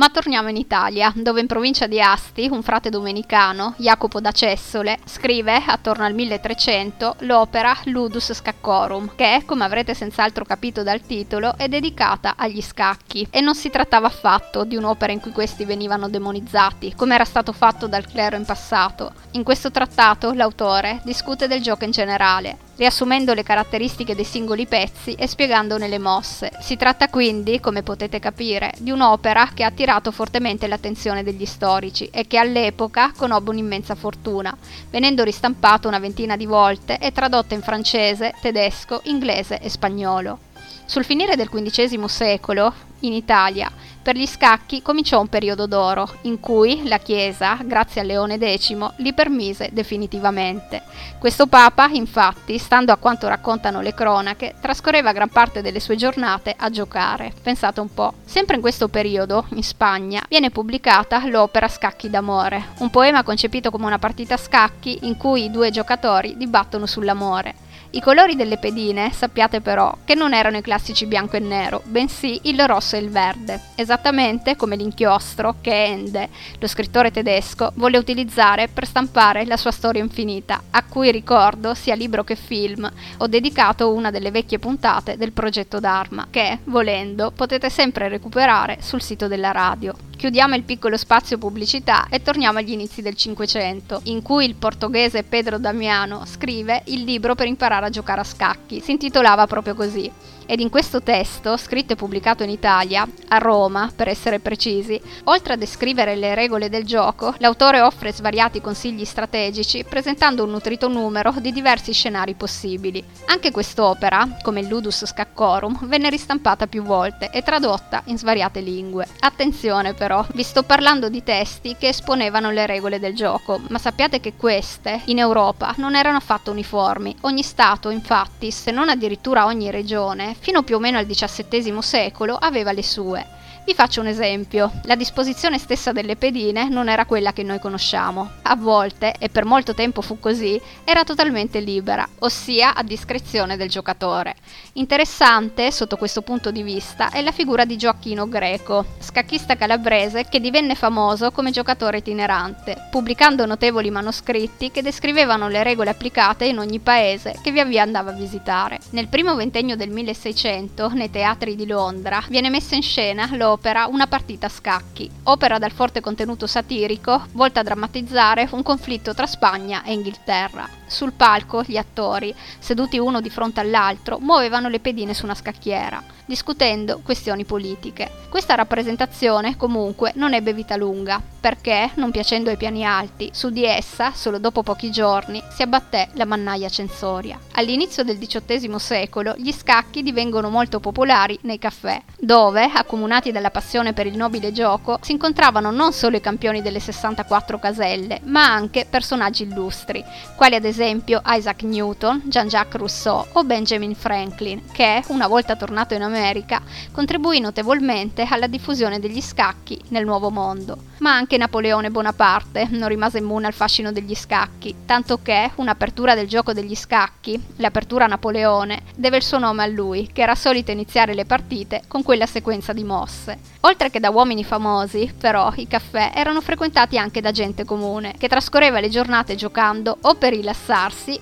Ma 0.00 0.08
torniamo 0.08 0.48
in 0.48 0.56
Italia, 0.56 1.12
dove 1.14 1.42
in 1.42 1.46
provincia 1.46 1.86
di 1.86 2.00
Asti 2.00 2.48
un 2.50 2.62
frate 2.62 2.88
domenicano, 2.88 3.74
Jacopo 3.76 4.18
da 4.18 4.32
Cessole, 4.32 4.98
scrive, 5.04 5.62
attorno 5.66 6.06
al 6.06 6.14
1300, 6.14 7.16
l'opera 7.18 7.76
Ludus 7.84 8.32
Scaccorum, 8.32 9.12
che, 9.14 9.42
come 9.44 9.62
avrete 9.62 9.92
senz'altro 9.92 10.46
capito 10.46 10.82
dal 10.82 11.02
titolo, 11.02 11.54
è 11.54 11.68
dedicata 11.68 12.32
agli 12.38 12.62
scacchi. 12.62 13.28
E 13.30 13.42
non 13.42 13.54
si 13.54 13.68
trattava 13.68 14.06
affatto 14.06 14.64
di 14.64 14.74
un'opera 14.74 15.12
in 15.12 15.20
cui 15.20 15.32
questi 15.32 15.66
venivano 15.66 16.08
demonizzati, 16.08 16.94
come 16.96 17.14
era 17.14 17.26
stato 17.26 17.52
fatto 17.52 17.86
dal 17.86 18.06
clero 18.06 18.36
in 18.36 18.46
passato. 18.46 19.12
In 19.32 19.42
questo 19.42 19.70
trattato 19.70 20.32
l'autore 20.32 21.02
discute 21.04 21.46
del 21.46 21.60
gioco 21.60 21.84
in 21.84 21.90
generale, 21.90 22.56
riassumendo 22.76 23.34
le 23.34 23.42
caratteristiche 23.42 24.14
dei 24.14 24.24
singoli 24.24 24.66
pezzi 24.66 25.12
e 25.12 25.26
spiegandone 25.26 25.86
le 25.86 25.98
mosse. 25.98 26.50
Si 26.60 26.78
tratta 26.78 27.10
quindi, 27.10 27.60
come 27.60 27.82
potete 27.82 28.18
capire, 28.18 28.72
di 28.78 28.90
un'opera 28.90 29.50
che 29.52 29.64
ha 29.64 29.70
attirato 29.90 30.12
fortemente 30.12 30.68
l'attenzione 30.68 31.24
degli 31.24 31.44
storici 31.44 32.08
e 32.12 32.28
che 32.28 32.38
all'epoca 32.38 33.12
conobbe 33.16 33.50
un'immensa 33.50 33.96
fortuna, 33.96 34.56
venendo 34.88 35.24
ristampato 35.24 35.88
una 35.88 35.98
ventina 35.98 36.36
di 36.36 36.46
volte 36.46 36.98
e 36.98 37.10
tradotta 37.10 37.54
in 37.54 37.62
francese, 37.62 38.32
tedesco, 38.40 39.00
inglese 39.04 39.58
e 39.58 39.68
spagnolo. 39.68 40.49
Sul 40.84 41.04
finire 41.04 41.36
del 41.36 41.48
XV 41.48 42.04
secolo, 42.06 42.72
in 43.00 43.12
Italia, 43.12 43.70
per 44.02 44.16
gli 44.16 44.26
scacchi 44.26 44.82
cominciò 44.82 45.20
un 45.20 45.28
periodo 45.28 45.66
d'oro, 45.66 46.08
in 46.22 46.40
cui 46.40 46.88
la 46.88 46.98
Chiesa, 46.98 47.58
grazie 47.62 48.00
a 48.00 48.04
Leone 48.04 48.38
X, 48.38 48.74
li 48.96 49.12
permise 49.12 49.68
definitivamente. 49.72 50.82
Questo 51.18 51.46
Papa, 51.46 51.86
infatti, 51.86 52.58
stando 52.58 52.92
a 52.92 52.96
quanto 52.96 53.28
raccontano 53.28 53.80
le 53.80 53.94
cronache, 53.94 54.54
trascorreva 54.60 55.12
gran 55.12 55.28
parte 55.28 55.60
delle 55.60 55.80
sue 55.80 55.96
giornate 55.96 56.54
a 56.56 56.70
giocare. 56.70 57.32
Pensate 57.42 57.80
un 57.80 57.92
po'. 57.92 58.14
Sempre 58.24 58.56
in 58.56 58.62
questo 58.62 58.88
periodo, 58.88 59.46
in 59.50 59.62
Spagna, 59.62 60.24
viene 60.28 60.50
pubblicata 60.50 61.24
l'opera 61.26 61.68
Scacchi 61.68 62.08
d'amore, 62.08 62.68
un 62.78 62.90
poema 62.90 63.22
concepito 63.22 63.70
come 63.70 63.86
una 63.86 63.98
partita 63.98 64.34
a 64.34 64.38
scacchi 64.38 65.00
in 65.02 65.16
cui 65.16 65.44
i 65.44 65.50
due 65.50 65.70
giocatori 65.70 66.36
dibattono 66.36 66.86
sull'amore. 66.86 67.68
I 67.92 68.00
colori 68.00 68.36
delle 68.36 68.56
pedine, 68.56 69.10
sappiate 69.10 69.60
però, 69.60 69.92
che 70.04 70.14
non 70.14 70.32
erano 70.32 70.56
i 70.56 70.62
classici 70.62 71.06
bianco 71.06 71.34
e 71.34 71.40
nero, 71.40 71.82
bensì 71.86 72.38
il 72.44 72.64
rosso 72.64 72.94
e 72.94 73.00
il 73.00 73.10
verde, 73.10 73.60
esattamente 73.74 74.54
come 74.54 74.76
l'inchiostro 74.76 75.56
che 75.60 75.86
Ende, 75.86 76.28
lo 76.60 76.68
scrittore 76.68 77.10
tedesco, 77.10 77.72
volle 77.74 77.98
utilizzare 77.98 78.68
per 78.68 78.86
stampare 78.86 79.44
la 79.44 79.56
sua 79.56 79.72
storia 79.72 80.02
infinita, 80.02 80.62
a 80.70 80.84
cui 80.84 81.10
ricordo, 81.10 81.74
sia 81.74 81.96
libro 81.96 82.22
che 82.22 82.36
film, 82.36 82.88
ho 83.18 83.26
dedicato 83.26 83.92
una 83.92 84.12
delle 84.12 84.30
vecchie 84.30 84.60
puntate 84.60 85.16
del 85.16 85.32
progetto 85.32 85.80
Dharma, 85.80 86.28
che, 86.30 86.60
volendo, 86.66 87.32
potete 87.32 87.70
sempre 87.70 88.08
recuperare 88.08 88.78
sul 88.80 89.02
sito 89.02 89.26
della 89.26 89.50
radio. 89.50 90.09
Chiudiamo 90.20 90.54
il 90.54 90.64
piccolo 90.64 90.98
spazio 90.98 91.38
pubblicità 91.38 92.08
e 92.10 92.20
torniamo 92.20 92.58
agli 92.58 92.72
inizi 92.72 93.00
del 93.00 93.16
Cinquecento, 93.16 94.02
in 94.04 94.20
cui 94.20 94.44
il 94.44 94.54
portoghese 94.54 95.22
Pedro 95.22 95.56
Damiano 95.56 96.26
scrive 96.26 96.82
il 96.88 97.04
libro 97.04 97.34
per 97.34 97.46
imparare 97.46 97.86
a 97.86 97.88
giocare 97.88 98.20
a 98.20 98.24
scacchi. 98.24 98.80
Si 98.80 98.90
intitolava 98.90 99.46
proprio 99.46 99.74
così 99.74 100.12
ed 100.50 100.58
in 100.58 100.68
questo 100.68 101.00
testo, 101.00 101.56
scritto 101.56 101.92
e 101.92 101.96
pubblicato 101.96 102.42
in 102.42 102.50
Italia, 102.50 103.06
a 103.28 103.38
Roma 103.38 103.88
per 103.94 104.08
essere 104.08 104.40
precisi, 104.40 105.00
oltre 105.24 105.52
a 105.52 105.56
descrivere 105.56 106.16
le 106.16 106.34
regole 106.34 106.68
del 106.68 106.84
gioco, 106.84 107.36
l'autore 107.38 107.80
offre 107.80 108.12
svariati 108.12 108.60
consigli 108.60 109.04
strategici 109.04 109.84
presentando 109.84 110.42
un 110.42 110.50
nutrito 110.50 110.88
numero 110.88 111.32
di 111.38 111.52
diversi 111.52 111.92
scenari 111.92 112.34
possibili. 112.34 113.04
Anche 113.26 113.52
quest'opera, 113.52 114.38
come 114.42 114.58
il 114.58 114.66
Ludus 114.66 115.06
Scaccorum, 115.06 115.86
venne 115.86 116.10
ristampata 116.10 116.66
più 116.66 116.82
volte 116.82 117.30
e 117.30 117.42
tradotta 117.42 118.02
in 118.06 118.18
svariate 118.18 118.58
lingue. 118.58 119.06
Attenzione 119.20 119.94
però, 119.94 120.26
vi 120.34 120.42
sto 120.42 120.64
parlando 120.64 121.08
di 121.08 121.22
testi 121.22 121.76
che 121.78 121.86
esponevano 121.88 122.50
le 122.50 122.66
regole 122.66 122.98
del 122.98 123.14
gioco, 123.14 123.60
ma 123.68 123.78
sappiate 123.78 124.18
che 124.18 124.32
queste, 124.34 125.02
in 125.04 125.20
Europa, 125.20 125.74
non 125.76 125.94
erano 125.94 126.16
affatto 126.16 126.50
uniformi. 126.50 127.14
Ogni 127.20 127.44
Stato, 127.44 127.90
infatti, 127.90 128.50
se 128.50 128.72
non 128.72 128.88
addirittura 128.88 129.44
ogni 129.44 129.70
regione, 129.70 130.38
fino 130.40 130.62
più 130.62 130.76
o 130.76 130.78
meno 130.80 130.98
al 130.98 131.06
XVII 131.06 131.80
secolo 131.80 132.34
aveva 132.34 132.72
le 132.72 132.82
sue. 132.82 133.24
Vi 133.62 133.74
faccio 133.74 134.00
un 134.00 134.06
esempio. 134.06 134.72
La 134.84 134.96
disposizione 134.96 135.58
stessa 135.58 135.92
delle 135.92 136.16
pedine 136.16 136.68
non 136.68 136.88
era 136.88 137.04
quella 137.04 137.32
che 137.32 137.42
noi 137.42 137.60
conosciamo. 137.60 138.28
A 138.42 138.56
volte, 138.56 139.14
e 139.18 139.28
per 139.28 139.44
molto 139.44 139.74
tempo 139.74 140.00
fu 140.00 140.18
così, 140.18 140.60
era 140.82 141.04
totalmente 141.04 141.60
libera, 141.60 142.08
ossia 142.20 142.74
a 142.74 142.82
discrezione 142.82 143.56
del 143.56 143.68
giocatore. 143.68 144.34
Interessante, 144.74 145.70
sotto 145.70 145.96
questo 145.96 146.22
punto 146.22 146.50
di 146.50 146.62
vista, 146.62 147.10
è 147.10 147.20
la 147.20 147.32
figura 147.32 147.64
di 147.64 147.76
Gioacchino 147.76 148.28
Greco, 148.28 148.86
scacchista 148.98 149.56
calabrese 149.56 150.24
che 150.24 150.40
divenne 150.40 150.74
famoso 150.74 151.30
come 151.30 151.50
giocatore 151.50 151.98
itinerante, 151.98 152.88
pubblicando 152.90 153.46
notevoli 153.46 153.90
manoscritti 153.90 154.70
che 154.70 154.82
descrivevano 154.82 155.48
le 155.48 155.62
regole 155.62 155.90
applicate 155.90 156.46
in 156.46 156.58
ogni 156.58 156.80
paese 156.80 157.38
che 157.42 157.52
via 157.52 157.64
via 157.64 157.82
andava 157.82 158.10
a 158.10 158.14
visitare. 158.14 158.78
Nel 158.90 159.08
primo 159.08 159.34
ventennio 159.36 159.76
del 159.76 159.90
1600, 159.90 160.88
nei 160.88 161.10
teatri 161.10 161.54
di 161.54 161.66
Londra, 161.66 162.24
viene 162.28 162.50
messa 162.50 162.74
in 162.74 162.82
scena 162.82 163.28
l'opera 163.30 163.49
l'opera 163.50 163.86
Una 163.86 164.06
partita 164.06 164.46
a 164.46 164.48
scacchi, 164.48 165.10
opera 165.24 165.58
dal 165.58 165.72
forte 165.72 166.00
contenuto 166.00 166.46
satirico, 166.46 167.26
volta 167.32 167.60
a 167.60 167.62
drammatizzare 167.64 168.48
un 168.52 168.62
conflitto 168.62 169.12
tra 169.12 169.26
Spagna 169.26 169.82
e 169.82 169.92
Inghilterra. 169.92 170.79
Sul 170.90 171.12
palco 171.12 171.62
gli 171.64 171.76
attori, 171.76 172.34
seduti 172.58 172.98
uno 172.98 173.20
di 173.20 173.30
fronte 173.30 173.60
all'altro, 173.60 174.18
muovevano 174.18 174.68
le 174.68 174.80
pedine 174.80 175.14
su 175.14 175.24
una 175.24 175.36
scacchiera 175.36 176.02
discutendo 176.30 177.00
questioni 177.02 177.44
politiche. 177.44 178.08
Questa 178.28 178.54
rappresentazione 178.54 179.56
comunque 179.56 180.12
non 180.14 180.32
ebbe 180.32 180.52
vita 180.52 180.76
lunga, 180.76 181.20
perché, 181.40 181.90
non 181.94 182.12
piacendo 182.12 182.50
ai 182.50 182.56
piani 182.56 182.86
alti, 182.86 183.30
su 183.32 183.50
di 183.50 183.64
essa, 183.64 184.12
solo 184.14 184.38
dopo 184.38 184.62
pochi 184.62 184.92
giorni, 184.92 185.42
si 185.52 185.62
abbatté 185.62 186.10
la 186.12 186.24
mannaia 186.24 186.68
censoria. 186.68 187.36
All'inizio 187.54 188.04
del 188.04 188.18
XVIII 188.18 188.78
secolo 188.78 189.34
gli 189.36 189.50
scacchi 189.50 190.04
divengono 190.04 190.50
molto 190.50 190.78
popolari 190.78 191.36
nei 191.42 191.58
caffè, 191.58 192.00
dove, 192.16 192.70
accomunati 192.72 193.32
dalla 193.32 193.50
passione 193.50 193.92
per 193.92 194.06
il 194.06 194.16
nobile 194.16 194.52
gioco, 194.52 194.98
si 195.00 195.10
incontravano 195.10 195.72
non 195.72 195.92
solo 195.92 196.16
i 196.16 196.20
campioni 196.20 196.62
delle 196.62 196.78
64 196.78 197.58
caselle, 197.58 198.20
ma 198.26 198.44
anche 198.44 198.86
personaggi 198.88 199.42
illustri, 199.42 200.04
quali 200.36 200.54
ad 200.54 200.64
esempio 200.64 200.78
Isaac 200.84 201.62
Newton, 201.62 202.22
Jean-Jacques 202.26 202.78
Rousseau 202.78 203.26
o 203.32 203.44
Benjamin 203.44 203.94
Franklin, 203.94 204.62
che, 204.72 205.02
una 205.08 205.26
volta 205.26 205.56
tornato 205.56 205.94
in 205.94 206.02
America, 206.02 206.18
America, 206.30 206.62
contribuì 206.92 207.40
notevolmente 207.40 208.26
alla 208.28 208.46
diffusione 208.46 208.98
degli 208.98 209.20
scacchi 209.20 209.80
nel 209.88 210.04
Nuovo 210.04 210.30
Mondo. 210.30 210.88
Ma 210.98 211.14
anche 211.14 211.38
Napoleone 211.38 211.90
Bonaparte 211.90 212.68
non 212.70 212.88
rimase 212.88 213.18
immune 213.18 213.46
al 213.46 213.52
fascino 213.52 213.90
degli 213.90 214.14
scacchi, 214.14 214.74
tanto 214.84 215.20
che 215.22 215.50
un'apertura 215.56 216.14
del 216.14 216.28
gioco 216.28 216.52
degli 216.52 216.74
scacchi, 216.74 217.42
l'apertura 217.56 218.06
Napoleone, 218.06 218.82
deve 218.94 219.16
il 219.16 219.22
suo 219.22 219.38
nome 219.38 219.62
a 219.62 219.66
lui, 219.66 220.10
che 220.12 220.22
era 220.22 220.34
solito 220.34 220.70
iniziare 220.70 221.14
le 221.14 221.24
partite 221.24 221.82
con 221.88 222.02
quella 222.02 222.26
sequenza 222.26 222.72
di 222.72 222.84
mosse. 222.84 223.38
Oltre 223.60 223.90
che 223.90 224.00
da 224.00 224.10
uomini 224.10 224.44
famosi, 224.44 225.12
però, 225.18 225.52
i 225.56 225.66
caffè 225.66 226.12
erano 226.14 226.40
frequentati 226.40 226.98
anche 226.98 227.20
da 227.20 227.30
gente 227.30 227.64
comune, 227.64 228.14
che 228.18 228.28
trascorreva 228.28 228.80
le 228.80 228.90
giornate 228.90 229.36
giocando 229.36 229.96
o 230.02 230.14
per 230.14 230.32
rilassarsi 230.32 230.69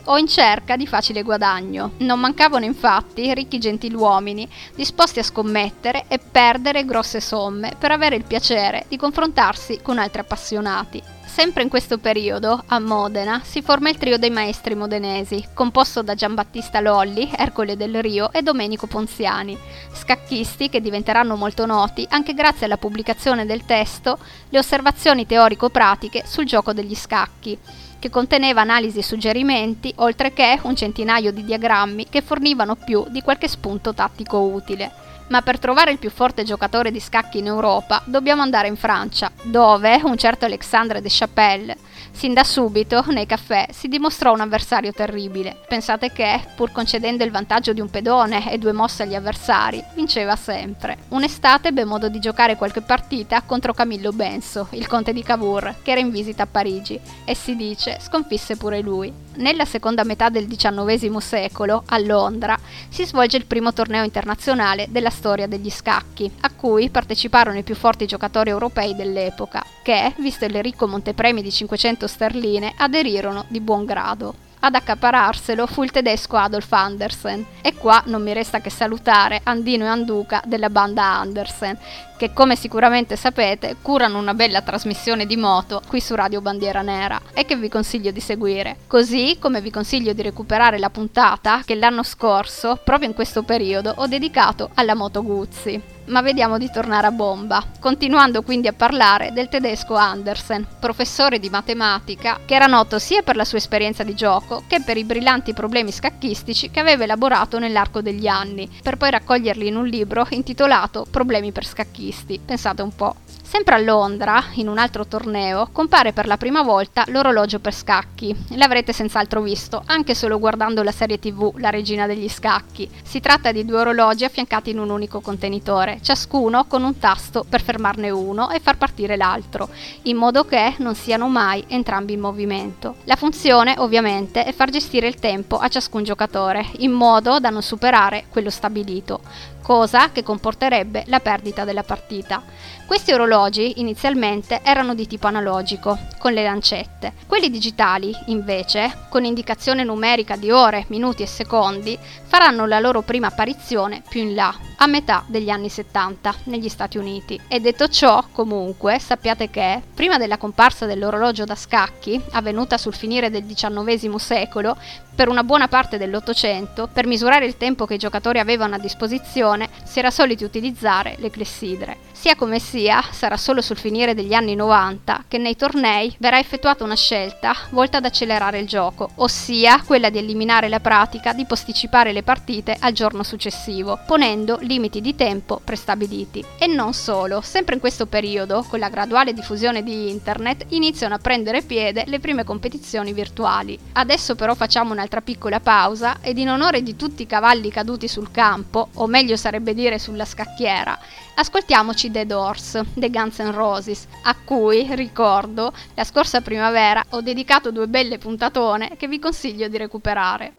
o 0.04 0.18
in 0.18 0.26
cerca 0.26 0.76
di 0.76 0.86
facile 0.86 1.22
guadagno. 1.22 1.92
Non 1.98 2.20
mancavano 2.20 2.66
infatti 2.66 3.32
ricchi 3.32 3.58
gentiluomini 3.58 4.46
disposti 4.74 5.20
a 5.20 5.22
scommettere 5.22 6.04
e 6.08 6.18
perdere 6.18 6.84
grosse 6.84 7.20
somme 7.20 7.72
per 7.78 7.90
avere 7.90 8.16
il 8.16 8.24
piacere 8.24 8.84
di 8.88 8.98
confrontarsi 8.98 9.80
con 9.80 9.98
altri 9.98 10.20
appassionati. 10.20 11.02
Sempre 11.24 11.62
in 11.62 11.68
questo 11.68 11.98
periodo, 11.98 12.64
a 12.66 12.80
Modena, 12.80 13.40
si 13.44 13.62
forma 13.62 13.90
il 13.90 13.96
trio 13.96 14.18
dei 14.18 14.30
maestri 14.30 14.74
modenesi, 14.74 15.46
composto 15.54 16.02
da 16.02 16.14
Giambattista 16.14 16.80
Lolli, 16.80 17.30
Ercole 17.32 17.76
del 17.76 18.02
Rio 18.02 18.32
e 18.32 18.42
Domenico 18.42 18.88
Ponziani, 18.88 19.56
scacchisti 19.92 20.68
che 20.68 20.80
diventeranno 20.80 21.36
molto 21.36 21.64
noti 21.64 22.04
anche 22.10 22.34
grazie 22.34 22.66
alla 22.66 22.76
pubblicazione 22.76 23.46
del 23.46 23.64
testo 23.64 24.18
Le 24.48 24.58
osservazioni 24.58 25.26
teorico-pratiche 25.26 26.24
sul 26.26 26.44
gioco 26.44 26.72
degli 26.72 26.96
scacchi, 26.96 27.56
che 27.98 28.10
conteneva 28.10 28.60
analisi 28.60 28.98
e 28.98 29.02
suggerimenti, 29.02 29.92
oltre 29.96 30.32
che 30.32 30.58
un 30.62 30.76
centinaio 30.76 31.32
di 31.32 31.44
diagrammi 31.44 32.06
che 32.08 32.22
fornivano 32.22 32.76
più 32.76 33.04
di 33.08 33.22
qualche 33.22 33.48
spunto 33.48 33.94
tattico 33.94 34.38
utile. 34.38 34.90
Ma 35.28 35.42
per 35.42 35.58
trovare 35.58 35.90
il 35.90 35.98
più 35.98 36.10
forte 36.10 36.42
giocatore 36.42 36.90
di 36.90 37.00
scacchi 37.00 37.38
in 37.38 37.46
Europa 37.46 38.02
dobbiamo 38.06 38.42
andare 38.42 38.68
in 38.68 38.76
Francia, 38.76 39.30
dove 39.42 40.00
un 40.02 40.16
certo 40.16 40.46
Alexandre 40.46 41.02
de 41.02 41.08
Chapelle 41.10 41.76
Sin 42.18 42.34
da 42.34 42.42
subito, 42.42 43.04
nei 43.10 43.26
caffè, 43.26 43.68
si 43.70 43.86
dimostrò 43.86 44.32
un 44.32 44.40
avversario 44.40 44.90
terribile. 44.90 45.56
Pensate 45.68 46.10
che, 46.10 46.42
pur 46.56 46.72
concedendo 46.72 47.22
il 47.22 47.30
vantaggio 47.30 47.72
di 47.72 47.80
un 47.80 47.88
pedone 47.88 48.50
e 48.50 48.58
due 48.58 48.72
mosse 48.72 49.04
agli 49.04 49.14
avversari, 49.14 49.80
vinceva 49.94 50.34
sempre. 50.34 50.96
Un'estate 51.10 51.68
ebbe 51.68 51.84
modo 51.84 52.08
di 52.08 52.18
giocare 52.18 52.56
qualche 52.56 52.80
partita 52.80 53.42
contro 53.42 53.72
Camillo 53.72 54.10
Benso, 54.10 54.66
il 54.72 54.88
conte 54.88 55.12
di 55.12 55.22
Cavour, 55.22 55.76
che 55.80 55.92
era 55.92 56.00
in 56.00 56.10
visita 56.10 56.42
a 56.42 56.48
Parigi, 56.50 56.98
e 57.24 57.36
si 57.36 57.54
dice 57.54 57.98
sconfisse 58.00 58.56
pure 58.56 58.80
lui. 58.80 59.27
Nella 59.38 59.64
seconda 59.64 60.04
metà 60.04 60.28
del 60.28 60.46
XIX 60.46 61.16
secolo, 61.18 61.82
a 61.86 61.98
Londra, 61.98 62.58
si 62.88 63.04
svolge 63.04 63.36
il 63.36 63.46
primo 63.46 63.72
torneo 63.72 64.04
internazionale 64.04 64.86
della 64.90 65.10
storia 65.10 65.46
degli 65.46 65.70
scacchi, 65.70 66.30
a 66.40 66.50
cui 66.54 66.90
parteciparono 66.90 67.58
i 67.58 67.62
più 67.62 67.74
forti 67.74 68.06
giocatori 68.06 68.50
europei 68.50 68.94
dell'epoca, 68.94 69.64
che, 69.82 70.14
visto 70.18 70.44
il 70.44 70.62
ricco 70.62 70.86
montepremi 70.86 71.42
di 71.42 71.50
500 71.50 72.06
sterline, 72.06 72.74
aderirono 72.76 73.44
di 73.48 73.60
buon 73.60 73.84
grado. 73.84 74.46
Ad 74.60 74.74
accapararselo 74.74 75.66
fu 75.68 75.84
il 75.84 75.92
tedesco 75.92 76.36
Adolf 76.36 76.72
Andersen. 76.72 77.46
E 77.62 77.74
qua 77.74 78.02
non 78.06 78.22
mi 78.22 78.32
resta 78.32 78.60
che 78.60 78.70
salutare 78.70 79.40
Andino 79.44 79.84
e 79.84 79.88
Anduca 79.88 80.42
della 80.44 80.68
banda 80.68 81.04
Andersen, 81.04 81.78
che 82.18 82.32
come 82.34 82.56
sicuramente 82.56 83.16
sapete 83.16 83.76
curano 83.80 84.18
una 84.18 84.34
bella 84.34 84.60
trasmissione 84.60 85.24
di 85.24 85.36
moto 85.36 85.80
qui 85.86 86.00
su 86.00 86.14
Radio 86.16 86.40
Bandiera 86.42 86.82
Nera 86.82 87.18
e 87.32 87.46
che 87.46 87.56
vi 87.56 87.68
consiglio 87.68 88.10
di 88.10 88.20
seguire. 88.20 88.78
Così 88.88 89.36
come 89.38 89.62
vi 89.62 89.70
consiglio 89.70 90.12
di 90.12 90.22
recuperare 90.22 90.78
la 90.78 90.90
puntata 90.90 91.62
che 91.64 91.76
l'anno 91.76 92.02
scorso, 92.02 92.80
proprio 92.82 93.08
in 93.08 93.14
questo 93.14 93.44
periodo, 93.44 93.94
ho 93.96 94.06
dedicato 94.08 94.70
alla 94.74 94.94
moto 94.96 95.22
Guzzi 95.22 95.96
ma 96.08 96.22
vediamo 96.22 96.58
di 96.58 96.70
tornare 96.70 97.06
a 97.06 97.10
bomba, 97.10 97.62
continuando 97.78 98.42
quindi 98.42 98.68
a 98.68 98.72
parlare 98.72 99.32
del 99.32 99.48
tedesco 99.48 99.94
Andersen, 99.94 100.66
professore 100.80 101.38
di 101.38 101.50
matematica 101.50 102.40
che 102.44 102.54
era 102.54 102.66
noto 102.66 102.98
sia 102.98 103.22
per 103.22 103.36
la 103.36 103.44
sua 103.44 103.58
esperienza 103.58 104.04
di 104.04 104.14
gioco 104.14 104.62
che 104.66 104.80
per 104.80 104.96
i 104.96 105.04
brillanti 105.04 105.52
problemi 105.52 105.92
scacchistici 105.92 106.70
che 106.70 106.80
aveva 106.80 107.04
elaborato 107.04 107.58
nell'arco 107.58 108.00
degli 108.00 108.26
anni, 108.26 108.68
per 108.82 108.96
poi 108.96 109.10
raccoglierli 109.10 109.66
in 109.66 109.76
un 109.76 109.86
libro 109.86 110.26
intitolato 110.30 111.06
Problemi 111.10 111.52
per 111.52 111.66
scacchisti. 111.66 112.07
Pensate 112.44 112.82
un 112.82 112.94
po'. 112.94 113.14
Sempre 113.48 113.76
a 113.76 113.78
Londra, 113.78 114.44
in 114.56 114.68
un 114.68 114.76
altro 114.76 115.06
torneo, 115.06 115.70
compare 115.72 116.12
per 116.12 116.26
la 116.26 116.36
prima 116.36 116.60
volta 116.60 117.04
l'orologio 117.06 117.60
per 117.60 117.72
scacchi. 117.72 118.36
L'avrete 118.56 118.92
senz'altro 118.92 119.40
visto, 119.40 119.82
anche 119.86 120.14
solo 120.14 120.38
guardando 120.38 120.82
la 120.82 120.92
serie 120.92 121.18
tv 121.18 121.54
La 121.56 121.70
regina 121.70 122.06
degli 122.06 122.28
scacchi. 122.28 122.90
Si 123.02 123.20
tratta 123.20 123.50
di 123.50 123.64
due 123.64 123.80
orologi 123.80 124.24
affiancati 124.24 124.68
in 124.68 124.78
un 124.78 124.90
unico 124.90 125.20
contenitore, 125.20 125.98
ciascuno 126.02 126.66
con 126.66 126.82
un 126.82 126.98
tasto 126.98 127.42
per 127.48 127.62
fermarne 127.62 128.10
uno 128.10 128.50
e 128.50 128.60
far 128.60 128.76
partire 128.76 129.16
l'altro, 129.16 129.70
in 130.02 130.18
modo 130.18 130.44
che 130.44 130.74
non 130.78 130.94
siano 130.94 131.28
mai 131.28 131.64
entrambi 131.68 132.12
in 132.12 132.20
movimento. 132.20 132.96
La 133.04 133.16
funzione, 133.16 133.76
ovviamente, 133.78 134.44
è 134.44 134.52
far 134.52 134.68
gestire 134.68 135.08
il 135.08 135.16
tempo 135.16 135.56
a 135.56 135.68
ciascun 135.68 136.04
giocatore, 136.04 136.66
in 136.80 136.92
modo 136.92 137.40
da 137.40 137.48
non 137.48 137.62
superare 137.62 138.24
quello 138.28 138.50
stabilito 138.50 139.20
cosa 139.68 140.12
che 140.12 140.22
comporterebbe 140.22 141.04
la 141.08 141.20
perdita 141.20 141.64
della 141.64 141.82
partita. 141.82 142.42
Questi 142.86 143.12
orologi 143.12 143.80
inizialmente 143.80 144.62
erano 144.62 144.94
di 144.94 145.06
tipo 145.06 145.26
analogico, 145.26 145.98
con 146.16 146.32
le 146.32 146.42
lancette. 146.42 147.12
Quelli 147.26 147.50
digitali, 147.50 148.16
invece, 148.28 148.90
con 149.10 149.26
indicazione 149.26 149.84
numerica 149.84 150.36
di 150.36 150.50
ore, 150.50 150.86
minuti 150.88 151.22
e 151.22 151.26
secondi, 151.26 151.98
faranno 152.24 152.64
la 152.64 152.80
loro 152.80 153.02
prima 153.02 153.26
apparizione 153.26 154.02
più 154.08 154.22
in 154.22 154.34
là, 154.34 154.54
a 154.78 154.86
metà 154.86 155.22
degli 155.26 155.50
anni 155.50 155.68
70, 155.68 156.34
negli 156.44 156.70
Stati 156.70 156.96
Uniti. 156.96 157.38
E 157.46 157.60
detto 157.60 157.88
ciò, 157.88 158.24
comunque, 158.32 158.98
sappiate 158.98 159.50
che, 159.50 159.82
prima 159.94 160.16
della 160.16 160.38
comparsa 160.38 160.86
dell'orologio 160.86 161.44
da 161.44 161.54
scacchi, 161.54 162.18
avvenuta 162.30 162.78
sul 162.78 162.94
finire 162.94 163.28
del 163.28 163.44
XIX 163.44 164.14
secolo, 164.14 164.78
per 165.18 165.28
una 165.28 165.42
buona 165.42 165.66
parte 165.66 165.98
dell'Ottocento, 165.98 166.88
per 166.92 167.08
misurare 167.08 167.44
il 167.44 167.56
tempo 167.56 167.86
che 167.86 167.94
i 167.94 167.98
giocatori 167.98 168.38
avevano 168.38 168.76
a 168.76 168.78
disposizione, 168.78 169.57
si 169.84 169.98
era 169.98 170.10
soliti 170.10 170.44
utilizzare 170.44 171.16
le 171.18 171.30
clessidre. 171.30 172.07
Sia 172.20 172.34
come 172.34 172.58
sia, 172.58 173.00
sarà 173.12 173.36
solo 173.36 173.60
sul 173.60 173.76
finire 173.76 174.12
degli 174.12 174.34
anni 174.34 174.56
90 174.56 175.26
che 175.28 175.38
nei 175.38 175.54
tornei 175.54 176.12
verrà 176.18 176.40
effettuata 176.40 176.82
una 176.82 176.96
scelta 176.96 177.54
volta 177.70 177.98
ad 177.98 178.06
accelerare 178.06 178.58
il 178.58 178.66
gioco, 178.66 179.10
ossia 179.16 179.82
quella 179.86 180.10
di 180.10 180.18
eliminare 180.18 180.68
la 180.68 180.80
pratica 180.80 181.32
di 181.32 181.46
posticipare 181.46 182.10
le 182.10 182.24
partite 182.24 182.76
al 182.80 182.92
giorno 182.92 183.22
successivo, 183.22 184.00
ponendo 184.04 184.58
limiti 184.62 185.00
di 185.00 185.14
tempo 185.14 185.60
prestabiliti. 185.62 186.44
E 186.58 186.66
non 186.66 186.92
solo, 186.92 187.40
sempre 187.40 187.74
in 187.74 187.80
questo 187.80 188.06
periodo, 188.06 188.64
con 188.68 188.80
la 188.80 188.88
graduale 188.88 189.32
diffusione 189.32 189.84
di 189.84 190.10
internet, 190.10 190.64
iniziano 190.70 191.14
a 191.14 191.18
prendere 191.18 191.62
piede 191.62 192.02
le 192.08 192.18
prime 192.18 192.42
competizioni 192.42 193.12
virtuali. 193.12 193.78
Adesso 193.92 194.34
però 194.34 194.56
facciamo 194.56 194.90
un'altra 194.90 195.20
piccola 195.20 195.60
pausa 195.60 196.16
ed 196.20 196.36
in 196.38 196.50
onore 196.50 196.82
di 196.82 196.96
tutti 196.96 197.22
i 197.22 197.26
cavalli 197.28 197.70
caduti 197.70 198.08
sul 198.08 198.32
campo, 198.32 198.88
o 198.94 199.06
meglio 199.06 199.36
sarebbe 199.36 199.72
dire 199.72 200.00
sulla 200.00 200.24
scacchiera, 200.24 200.98
ascoltiamoci 201.38 202.10
The 202.10 202.26
Doors, 202.26 202.82
The 202.94 203.10
Guns 203.10 203.38
N' 203.38 203.52
Roses, 203.52 204.08
a 204.24 204.34
cui, 204.44 204.92
ricordo, 204.96 205.72
la 205.94 206.02
scorsa 206.02 206.40
primavera 206.40 207.04
ho 207.10 207.20
dedicato 207.20 207.70
due 207.70 207.86
belle 207.86 208.18
puntatone 208.18 208.96
che 208.96 209.06
vi 209.06 209.20
consiglio 209.20 209.68
di 209.68 209.76
recuperare. 209.76 210.54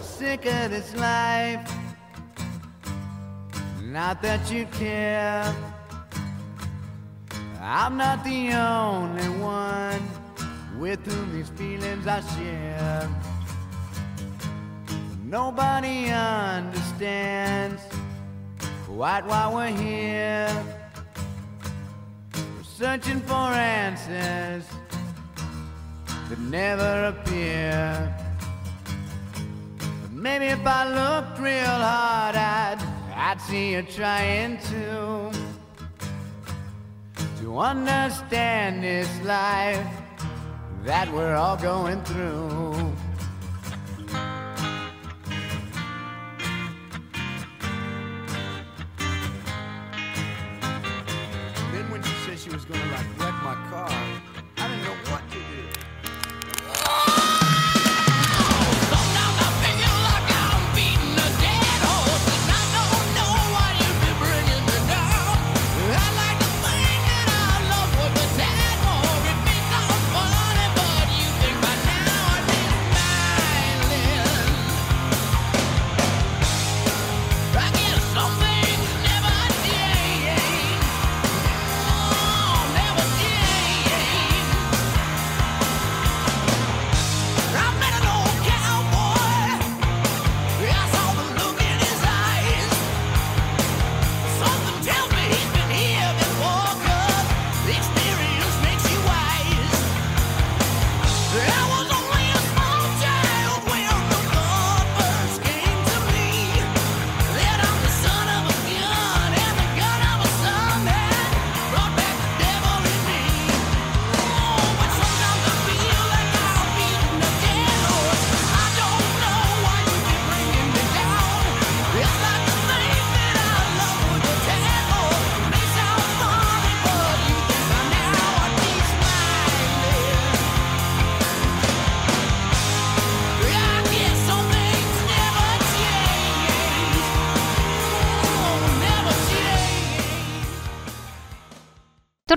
Sick 0.00 0.46
of 0.46 0.68
this 0.68 0.94
life, 0.94 1.60
not 3.82 4.20
that 4.20 4.50
you 4.50 4.66
care. 4.78 5.54
I'm 7.60 7.96
not 7.96 8.22
the 8.22 8.54
only 8.54 9.28
one 9.42 10.00
with 10.78 11.00
whom 11.06 11.32
these 11.32 11.50
feelings 11.54 12.06
I 12.06 12.22
share. 12.34 13.08
Nobody 15.22 16.10
understands. 16.10 17.87
Quite 18.88 19.26
why 19.26 19.52
we're 19.54 19.76
here. 19.76 20.64
We're 22.34 22.62
searching 22.64 23.20
for 23.20 23.34
answers 23.34 24.64
that 26.28 26.38
never 26.40 27.14
appear. 27.14 28.14
But 29.78 30.12
maybe 30.12 30.46
if 30.46 30.66
I 30.66 30.82
looked 31.00 31.38
real 31.38 31.78
hard, 31.90 32.36
I'd, 32.36 32.78
I'd 33.14 33.40
see 33.42 33.72
you 33.72 33.82
trying 33.82 34.58
to 34.72 35.30
to 37.40 37.58
understand 37.58 38.82
this 38.82 39.08
life 39.22 39.86
that 40.84 41.12
we're 41.12 41.36
all 41.36 41.56
going 41.56 42.02
through. 42.02 42.67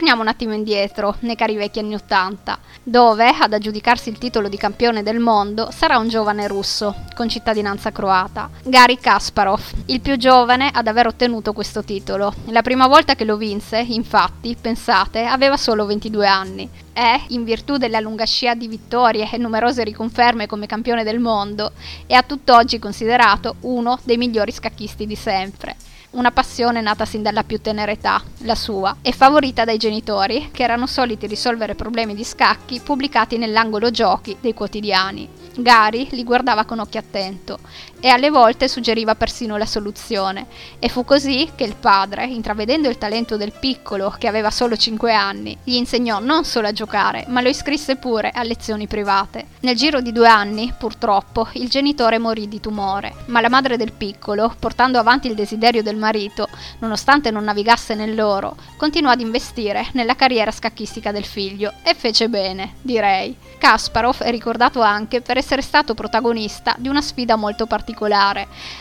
Torniamo 0.01 0.27
un 0.27 0.33
attimo 0.33 0.55
indietro, 0.55 1.15
nei 1.19 1.35
cari 1.35 1.55
vecchi 1.55 1.77
anni 1.77 1.93
Ottanta, 1.93 2.57
dove 2.81 3.27
ad 3.27 3.53
aggiudicarsi 3.53 4.09
il 4.09 4.17
titolo 4.17 4.49
di 4.49 4.57
campione 4.57 5.03
del 5.03 5.19
mondo 5.19 5.69
sarà 5.69 5.99
un 5.99 6.09
giovane 6.09 6.47
russo, 6.47 7.03
con 7.13 7.29
cittadinanza 7.29 7.91
croata, 7.91 8.49
Gary 8.63 8.97
Kasparov, 8.97 9.61
il 9.85 10.01
più 10.01 10.17
giovane 10.17 10.71
ad 10.73 10.87
aver 10.87 11.05
ottenuto 11.05 11.53
questo 11.53 11.83
titolo. 11.83 12.33
La 12.45 12.63
prima 12.63 12.87
volta 12.87 13.13
che 13.13 13.25
lo 13.25 13.37
vinse, 13.37 13.77
infatti, 13.77 14.57
pensate, 14.59 15.25
aveva 15.25 15.55
solo 15.55 15.85
22 15.85 16.25
anni. 16.25 16.67
E, 16.93 17.21
in 17.27 17.43
virtù 17.43 17.77
della 17.77 17.99
lunga 17.99 18.25
scia 18.25 18.55
di 18.55 18.67
vittorie 18.67 19.29
e 19.31 19.37
numerose 19.37 19.83
riconferme 19.83 20.47
come 20.47 20.65
campione 20.65 21.03
del 21.03 21.19
mondo, 21.19 21.73
è 22.07 22.15
a 22.15 22.23
tutt'oggi 22.23 22.79
considerato 22.79 23.57
uno 23.59 23.99
dei 24.03 24.17
migliori 24.17 24.51
scacchisti 24.51 25.05
di 25.05 25.15
sempre 25.15 25.75
una 26.11 26.31
passione 26.31 26.81
nata 26.81 27.05
sin 27.05 27.21
dalla 27.21 27.43
più 27.43 27.61
tenera 27.61 27.91
età, 27.91 28.21
la 28.39 28.55
sua, 28.55 28.97
e 29.01 29.11
favorita 29.13 29.63
dai 29.63 29.77
genitori, 29.77 30.49
che 30.51 30.63
erano 30.63 30.87
soliti 30.87 31.27
risolvere 31.27 31.75
problemi 31.75 32.15
di 32.15 32.23
scacchi 32.23 32.81
pubblicati 32.81 33.37
nell'angolo 33.37 33.91
giochi 33.91 34.35
dei 34.41 34.53
quotidiani. 34.53 35.29
Gary 35.55 36.07
li 36.11 36.23
guardava 36.23 36.65
con 36.65 36.79
occhio 36.79 36.99
attento 36.99 37.59
e 38.01 38.09
alle 38.09 38.29
volte 38.29 38.67
suggeriva 38.67 39.15
persino 39.15 39.55
la 39.55 39.65
soluzione. 39.65 40.47
E 40.79 40.89
fu 40.89 41.05
così 41.05 41.51
che 41.55 41.63
il 41.63 41.75
padre, 41.75 42.25
intravedendo 42.25 42.89
il 42.89 42.97
talento 42.97 43.37
del 43.37 43.53
piccolo, 43.57 44.13
che 44.17 44.27
aveva 44.27 44.49
solo 44.51 44.75
5 44.75 45.13
anni, 45.13 45.57
gli 45.63 45.75
insegnò 45.75 46.19
non 46.19 46.43
solo 46.43 46.67
a 46.67 46.73
giocare, 46.73 47.25
ma 47.29 47.39
lo 47.41 47.47
iscrisse 47.47 47.95
pure 47.95 48.31
a 48.33 48.43
lezioni 48.43 48.87
private. 48.87 49.45
Nel 49.61 49.75
giro 49.77 50.01
di 50.01 50.11
due 50.11 50.27
anni, 50.27 50.73
purtroppo, 50.77 51.47
il 51.53 51.69
genitore 51.69 52.17
morì 52.17 52.47
di 52.47 52.59
tumore, 52.59 53.13
ma 53.27 53.39
la 53.39 53.49
madre 53.49 53.77
del 53.77 53.93
piccolo, 53.93 54.53
portando 54.59 54.99
avanti 54.99 55.27
il 55.27 55.35
desiderio 55.35 55.83
del 55.83 55.95
marito, 55.95 56.47
nonostante 56.79 57.31
non 57.31 57.43
navigasse 57.43 57.93
nell'oro, 57.93 58.55
continuò 58.77 59.11
ad 59.11 59.21
investire 59.21 59.87
nella 59.93 60.15
carriera 60.15 60.49
scacchistica 60.51 61.11
del 61.11 61.25
figlio 61.25 61.73
e 61.83 61.93
fece 61.93 62.27
bene, 62.29 62.73
direi. 62.81 63.37
Kasparov 63.59 64.23
è 64.23 64.31
ricordato 64.31 64.81
anche 64.81 65.21
per 65.21 65.37
essere 65.37 65.61
stato 65.61 65.93
protagonista 65.93 66.75
di 66.79 66.87
una 66.87 67.01
sfida 67.01 67.35
molto 67.35 67.67
particolare, 67.67 67.89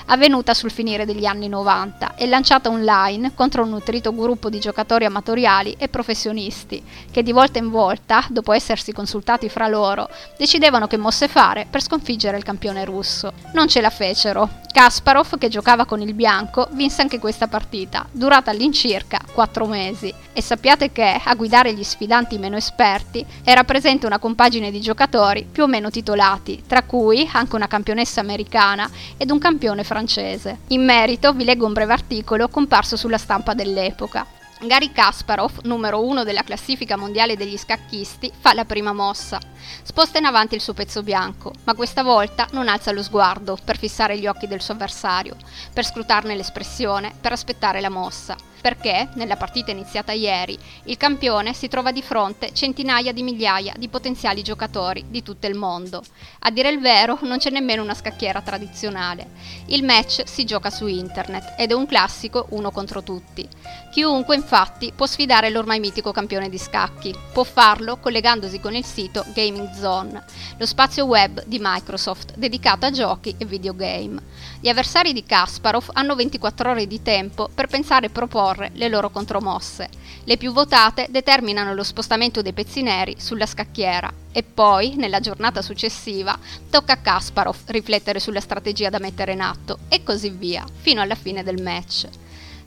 avvenuta 0.07 0.55
sul 0.55 0.71
finire 0.71 1.05
degli 1.05 1.25
anni 1.25 1.49
90 1.49 2.15
e 2.15 2.27
lanciata 2.27 2.69
online 2.69 3.33
contro 3.35 3.63
un 3.63 3.71
nutrito 3.71 4.15
gruppo 4.15 4.49
di 4.49 4.61
giocatori 4.61 5.05
amatoriali 5.05 5.77
e 5.79 5.89
professionisti, 5.89 6.83
che 7.11 7.23
di 7.23 7.33
volta 7.33 7.59
in 7.59 7.71
volta, 7.71 8.25
dopo 8.29 8.53
essersi 8.53 8.93
consultati 8.93 9.49
fra 9.49 9.69
loro, 9.69 10.09
decidevano 10.37 10.87
che 10.87 10.97
mosse 10.97 11.29
fare 11.29 11.67
per 11.69 11.83
sconfiggere 11.83 12.37
il 12.37 12.45
campione 12.45 12.85
russo. 12.85 13.33
Non 13.55 13.69
ce 13.69 13.81
la 13.81 13.91
fecero. 13.91 14.59
Kasparov, 14.73 15.37
che 15.37 15.49
giocava 15.49 15.85
con 15.85 16.01
il 16.01 16.15
bianco, 16.15 16.69
vinse 16.73 17.03
anche 17.03 17.19
questa 17.19 17.49
partita, 17.49 18.07
durata 18.13 18.53
all'incirca 18.53 19.19
4 19.33 19.67
mesi. 19.67 20.15
E 20.33 20.41
sappiate 20.43 20.93
che, 20.93 21.21
a 21.23 21.35
guidare 21.35 21.75
gli 21.75 21.83
sfidanti 21.83 22.39
meno 22.39 22.57
esperti, 22.57 23.27
era 23.43 23.65
presente 23.65 24.07
una 24.07 24.21
compagine 24.21 24.71
di 24.71 24.81
giocatori 24.81 25.45
più 25.51 25.65
o 25.65 25.67
meno 25.67 25.91
titolati, 25.91 26.63
tra 26.69 26.85
cui 26.85 27.29
anche 27.33 27.57
una 27.57 27.67
campionessa 27.67 28.21
americana 28.21 28.89
ed 29.17 29.31
un 29.31 29.39
campione 29.39 29.85
francese. 29.85 30.61
In 30.69 30.85
merito 30.85 31.33
vi 31.33 31.45
leggo 31.45 31.67
un 31.67 31.73
breve 31.73 31.93
articolo 31.93 32.49
comparso 32.49 32.97
sulla 32.97 33.19
stampa 33.19 33.55
dell'epoca. 33.55 34.27
Gary 34.63 34.93
Kasparov, 34.93 35.61
numero 35.63 36.05
uno 36.05 36.23
della 36.23 36.43
classifica 36.43 36.97
mondiale 36.97 37.37
degli 37.37 37.57
scacchisti, 37.57 38.31
fa 38.39 38.53
la 38.53 38.67
prima 38.67 38.93
mossa. 38.93 39.41
Sposta 39.83 40.19
in 40.19 40.27
avanti 40.27 40.55
il 40.55 40.61
suo 40.61 40.75
pezzo 40.75 41.03
bianco, 41.03 41.53
ma 41.65 41.75
questa 41.75 42.03
volta 42.03 42.47
non 42.53 42.69
alza 42.69 42.93
lo 42.93 43.03
sguardo 43.03 43.57
per 43.65 43.79
fissare 43.79 44.19
gli 44.19 44.27
occhi 44.27 44.47
del 44.47 44.61
suo 44.61 44.75
avversario, 44.75 45.35
per 45.73 45.87
scrutarne 45.87 46.37
l'espressione, 46.37 47.13
per 47.19 47.33
aspettare 47.33 47.81
la 47.81 47.89
mossa 47.89 48.37
perché, 48.61 49.09
nella 49.15 49.37
partita 49.37 49.71
iniziata 49.71 50.13
ieri, 50.13 50.59
il 50.85 50.97
campione 50.97 51.55
si 51.55 51.69
trova 51.69 51.93
di 51.93 52.03
fronte 52.03 52.53
centinaia 52.53 53.13
di 53.13 53.23
migliaia 53.23 53.75
di 53.77 53.89
potenziali 53.89 54.43
giocatori 54.43 55.07
di 55.09 55.23
tutto 55.23 55.47
il 55.47 55.55
mondo. 55.55 56.03
A 56.41 56.51
dire 56.51 56.71
il 56.71 56.81
vero, 56.81 57.19
non 57.23 57.39
c'è 57.39 57.51
nemmeno 57.51 57.83
una 57.83 57.95
scacchiera 57.95 58.41
tradizionale. 58.41 59.29
Il 59.67 59.85
match 59.85 60.23
si 60.27 60.45
gioca 60.45 60.71
su 60.71 60.87
internet 60.87 61.55
ed 61.57 61.71
è 61.71 61.75
un 61.75 61.87
classico 61.87 62.47
uno 62.51 62.71
contro 62.71 63.03
tutti. 63.03 63.49
Chiunque, 63.91 64.37
infatti, 64.37 64.93
può 64.95 65.07
sfidare 65.07 65.51
l'ormai 65.51 65.81
mitico 65.81 66.13
campione 66.13 66.49
di 66.49 66.59
scacchi. 66.59 67.15
Può 67.33 67.45
farlo 67.45 67.99
collegandosi 67.99 68.61
con 68.61 68.75
il 68.75 68.85
sito 68.85 69.25
Gaming 69.35 69.73
Zone, 69.73 70.23
lo 70.57 70.67
spazio 70.67 71.05
web 71.05 71.43
di 71.47 71.59
Microsoft 71.61 72.37
dedicato 72.37 72.87
a 72.87 72.91
giochi 72.91 73.35
e 73.39 73.45
videogame. 73.45 74.23
Gli 74.63 74.69
avversari 74.69 75.15
di 75.15 75.25
Kasparov 75.25 75.89
hanno 75.95 76.15
24 76.15 76.73
ore 76.73 76.87
di 76.87 77.01
tempo 77.01 77.49
per 77.55 77.67
pensare 77.67 78.07
e 78.07 78.11
proporre 78.11 78.71
le 78.75 78.89
loro 78.89 79.09
contromosse. 79.09 79.89
Le 80.25 80.37
più 80.37 80.53
votate 80.53 81.07
determinano 81.09 81.73
lo 81.73 81.83
spostamento 81.83 82.43
dei 82.43 82.53
pezzi 82.53 82.83
neri 82.83 83.17
sulla 83.19 83.47
scacchiera 83.47 84.13
e 84.31 84.43
poi, 84.43 84.97
nella 84.97 85.21
giornata 85.21 85.63
successiva, 85.63 86.39
tocca 86.69 86.93
a 86.93 86.99
Kasparov 86.99 87.57
riflettere 87.69 88.21
sulla 88.21 88.41
strategia 88.41 88.91
da 88.91 88.99
mettere 88.99 89.33
in 89.33 89.41
atto 89.41 89.79
e 89.89 90.03
così 90.03 90.29
via, 90.29 90.67
fino 90.81 91.01
alla 91.01 91.15
fine 91.15 91.43
del 91.43 91.63
match. 91.63 92.07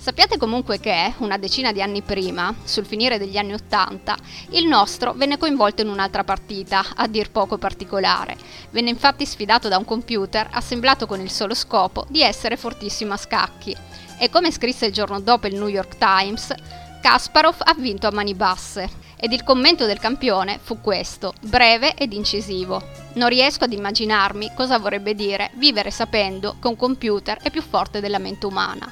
Sappiate 0.04 0.38
comunque 0.38 0.82
che, 0.82 1.14
una 1.20 1.38
decina 1.38 1.72
di 1.72 1.82
anni 1.82 2.02
prima, 2.02 2.54
sul 2.66 2.86
finire 2.86 3.18
degli 3.18 3.38
anni 3.38 3.54
Ottanta, 3.54 4.18
il 4.50 4.68
nostro 4.68 5.14
venne 5.14 5.38
coinvolto 5.38 5.82
in 5.82 5.88
un'altra 5.88 6.26
partita, 6.26 6.84
a 6.98 7.08
dir 7.08 7.32
poco 7.32 7.58
particolare. 7.58 8.36
Venne 8.72 8.90
infatti 8.90 9.26
sfidato 9.26 9.70
da 9.70 9.78
un 9.78 9.86
computer 9.86 10.50
assemblato 10.52 11.08
con 11.08 11.22
il 11.22 11.32
solo 11.32 11.54
scopo 11.54 12.06
di 12.10 12.22
essere 12.22 12.58
fortissimo 12.58 13.14
a 13.14 13.18
scacchi 13.18 13.74
e 14.20 14.30
come 14.30 14.52
scrisse 14.52 14.88
il 14.88 14.92
giorno 14.92 15.22
dopo 15.22 15.48
il 15.48 15.56
New 15.56 15.70
York 15.70 15.96
Times, 15.98 16.54
Kasparov 17.02 17.60
ha 17.60 17.74
vinto 17.78 18.06
a 18.06 18.12
mani 18.12 18.34
basse 18.34 18.90
ed 19.16 19.32
il 19.32 19.44
commento 19.44 19.86
del 19.86 20.00
campione 20.00 20.60
fu 20.62 20.82
questo, 20.82 21.34
breve 21.44 21.94
ed 21.96 22.12
incisivo. 22.12 22.84
Non 23.14 23.30
riesco 23.30 23.64
ad 23.64 23.72
immaginarmi 23.72 24.52
cosa 24.54 24.80
vorrebbe 24.80 25.16
dire 25.16 25.52
vivere 25.54 25.92
sapendo 25.92 26.58
che 26.60 26.68
un 26.68 26.76
computer 26.76 27.38
è 27.42 27.50
più 27.50 27.62
forte 27.62 28.02
della 28.02 28.20
mente 28.20 28.46
umana. 28.46 28.92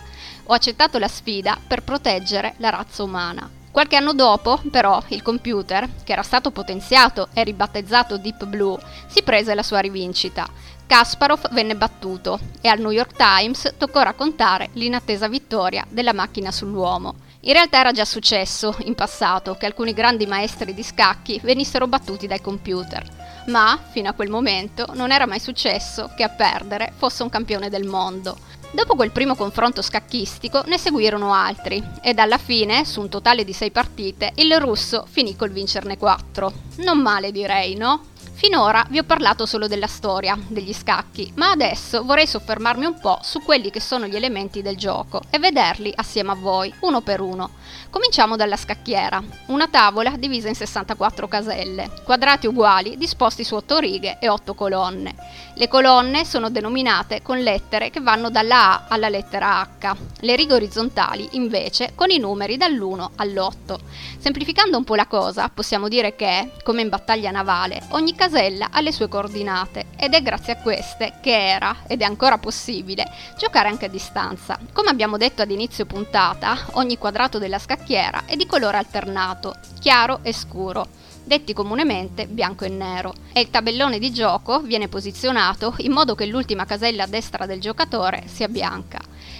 Ho 0.52 0.54
accettato 0.54 1.00
la 1.00 1.08
sfida 1.08 1.58
per 1.66 1.82
proteggere 1.82 2.56
la 2.58 2.70
razza 2.70 3.04
umana. 3.04 3.50
Qualche 3.72 3.96
anno 3.96 4.12
dopo, 4.12 4.60
però, 4.70 5.02
il 5.08 5.22
computer, 5.22 5.88
che 6.04 6.12
era 6.12 6.24
stato 6.24 6.52
potenziato 6.52 7.30
e 7.34 7.46
ribattezzato 7.46 8.18
Deep 8.18 8.44
Blue, 8.48 8.78
si 9.08 9.24
prese 9.24 9.56
la 9.56 9.64
sua 9.64 9.80
rivincita. 9.80 10.46
Kasparov 10.86 11.54
venne 11.54 11.78
battuto 11.78 12.38
e 12.60 12.68
al 12.68 12.80
New 12.80 12.92
York 12.92 13.16
Times 13.16 13.76
toccò 13.78 14.02
raccontare 14.02 14.72
l'inattesa 14.74 15.30
vittoria 15.30 15.86
della 15.88 16.12
macchina 16.12 16.52
sull'uomo. 16.52 17.16
In 17.44 17.54
realtà 17.54 17.80
era 17.80 17.94
già 17.94 18.04
successo 18.04 18.76
in 18.80 18.94
passato 18.94 19.56
che 19.56 19.66
alcuni 19.66 19.94
grandi 19.94 20.26
maestri 20.26 20.74
di 20.74 20.84
scacchi 20.84 21.40
venissero 21.42 21.88
battuti 21.88 22.28
dai 22.28 22.42
computer, 22.42 23.08
ma 23.48 23.80
fino 23.90 24.10
a 24.10 24.14
quel 24.14 24.30
momento 24.30 24.86
non 24.96 25.12
era 25.12 25.26
mai 25.26 25.40
successo 25.40 26.12
che 26.14 26.24
a 26.24 26.30
perdere 26.30 26.92
fosse 26.98 27.24
un 27.24 27.30
campione 27.30 27.70
del 27.70 27.88
mondo. 27.88 28.60
Dopo 28.74 28.96
quel 28.96 29.12
primo 29.12 29.36
confronto 29.36 29.82
scacchistico 29.82 30.64
ne 30.68 30.78
seguirono 30.78 31.34
altri 31.34 31.84
ed 32.02 32.20
alla 32.20 32.38
fine, 32.38 32.86
su 32.86 33.02
un 33.02 33.10
totale 33.10 33.44
di 33.44 33.52
sei 33.52 33.70
partite, 33.70 34.32
il 34.36 34.58
russo 34.60 35.06
finì 35.10 35.36
col 35.36 35.52
vincerne 35.52 35.98
quattro. 35.98 36.54
Non 36.78 37.00
male 37.00 37.34
direi, 37.34 37.76
no? 37.76 38.11
Finora 38.34 38.84
vi 38.90 38.98
ho 38.98 39.04
parlato 39.04 39.46
solo 39.46 39.68
della 39.68 39.88
storia, 39.88 40.38
degli 40.48 40.74
scacchi, 40.74 41.32
ma 41.36 41.52
adesso 41.52 42.04
vorrei 42.04 42.26
soffermarmi 42.26 42.86
un 42.86 43.00
po' 43.00 43.20
su 43.22 43.42
quelli 43.42 43.70
che 43.70 43.80
sono 43.80 44.08
gli 44.08 44.16
elementi 44.16 44.64
del 44.64 44.78
gioco 44.78 45.22
e 45.30 45.38
vederli 45.38 45.94
assieme 45.96 46.32
a 46.32 46.36
voi, 46.36 46.74
uno 46.80 47.02
per 47.02 47.22
uno. 47.22 47.52
Cominciamo 47.92 48.36
dalla 48.36 48.56
scacchiera, 48.56 49.22
una 49.48 49.68
tavola 49.68 50.12
divisa 50.18 50.48
in 50.48 50.56
64 50.56 51.28
caselle, 51.28 51.92
quadrati 52.04 52.48
uguali 52.48 52.98
disposti 52.98 53.44
su 53.44 53.56
8 53.56 53.78
righe 53.78 54.18
e 54.20 54.28
8 54.28 54.56
colonne. 54.56 55.14
Le 55.54 55.68
colonne 55.68 56.26
sono 56.26 56.50
denominate 56.50 57.22
con 57.22 57.38
lettere 57.38 57.92
che 57.92 58.00
vanno 58.00 58.30
dalla 58.30 58.72
A 58.72 58.86
alla 58.88 59.10
lettera 59.10 59.60
H, 59.60 59.96
le 60.22 60.36
righe 60.36 60.54
orizzontali 60.54 61.30
invece 61.34 61.92
con 61.94 62.10
i 62.10 62.18
numeri 62.18 62.58
dall'1 62.58 63.10
all'8. 63.18 63.80
Semplificando 64.18 64.78
un 64.78 64.84
po' 64.84 64.96
la 64.96 65.06
cosa, 65.06 65.50
possiamo 65.50 65.88
dire 65.88 66.16
che, 66.16 66.54
come 66.64 66.82
in 66.82 66.90
battaglia 66.90 67.30
navale, 67.30 67.84
ogni 67.90 68.16
casella 68.22 68.68
ha 68.70 68.82
le 68.82 68.92
sue 68.92 69.08
coordinate 69.08 69.88
ed 69.98 70.14
è 70.14 70.22
grazie 70.22 70.54
a 70.54 70.58
queste 70.58 71.14
che 71.22 71.36
era, 71.36 71.78
ed 71.88 72.02
è 72.02 72.04
ancora 72.04 72.38
possibile, 72.38 73.12
giocare 73.36 73.68
anche 73.68 73.86
a 73.86 73.90
distanza. 73.90 74.60
Come 74.74 74.92
abbiamo 74.92 75.18
detto 75.18 75.42
ad 75.42 75.50
inizio 75.50 75.88
puntata, 75.88 76.56
ogni 76.74 77.00
quadrato 77.00 77.40
della 77.40 77.58
scacchiera 77.58 78.26
è 78.28 78.36
di 78.36 78.46
colore 78.46 78.78
alternato, 78.78 79.56
chiaro 79.80 80.20
e 80.22 80.34
scuro 80.34 80.88
detti 81.24 81.54
comunemente 81.54 82.28
bianco 82.28 82.64
e 82.64 82.70
nero, 82.70 83.14
e 83.34 83.42
il 83.42 83.50
tabellone 83.50 83.98
di 83.98 84.12
gioco 84.12 84.60
viene 84.60 84.88
posizionato 84.88 85.74
in 85.78 85.92
modo 85.92 86.14
che 86.14 86.28
l'ultima 86.28 86.66
casella 86.66 87.04
a 87.04 87.08
destra 87.08 87.48
del 87.48 87.60
giocatore 87.60 88.26
sia 88.28 88.48
bianca. 88.48 89.00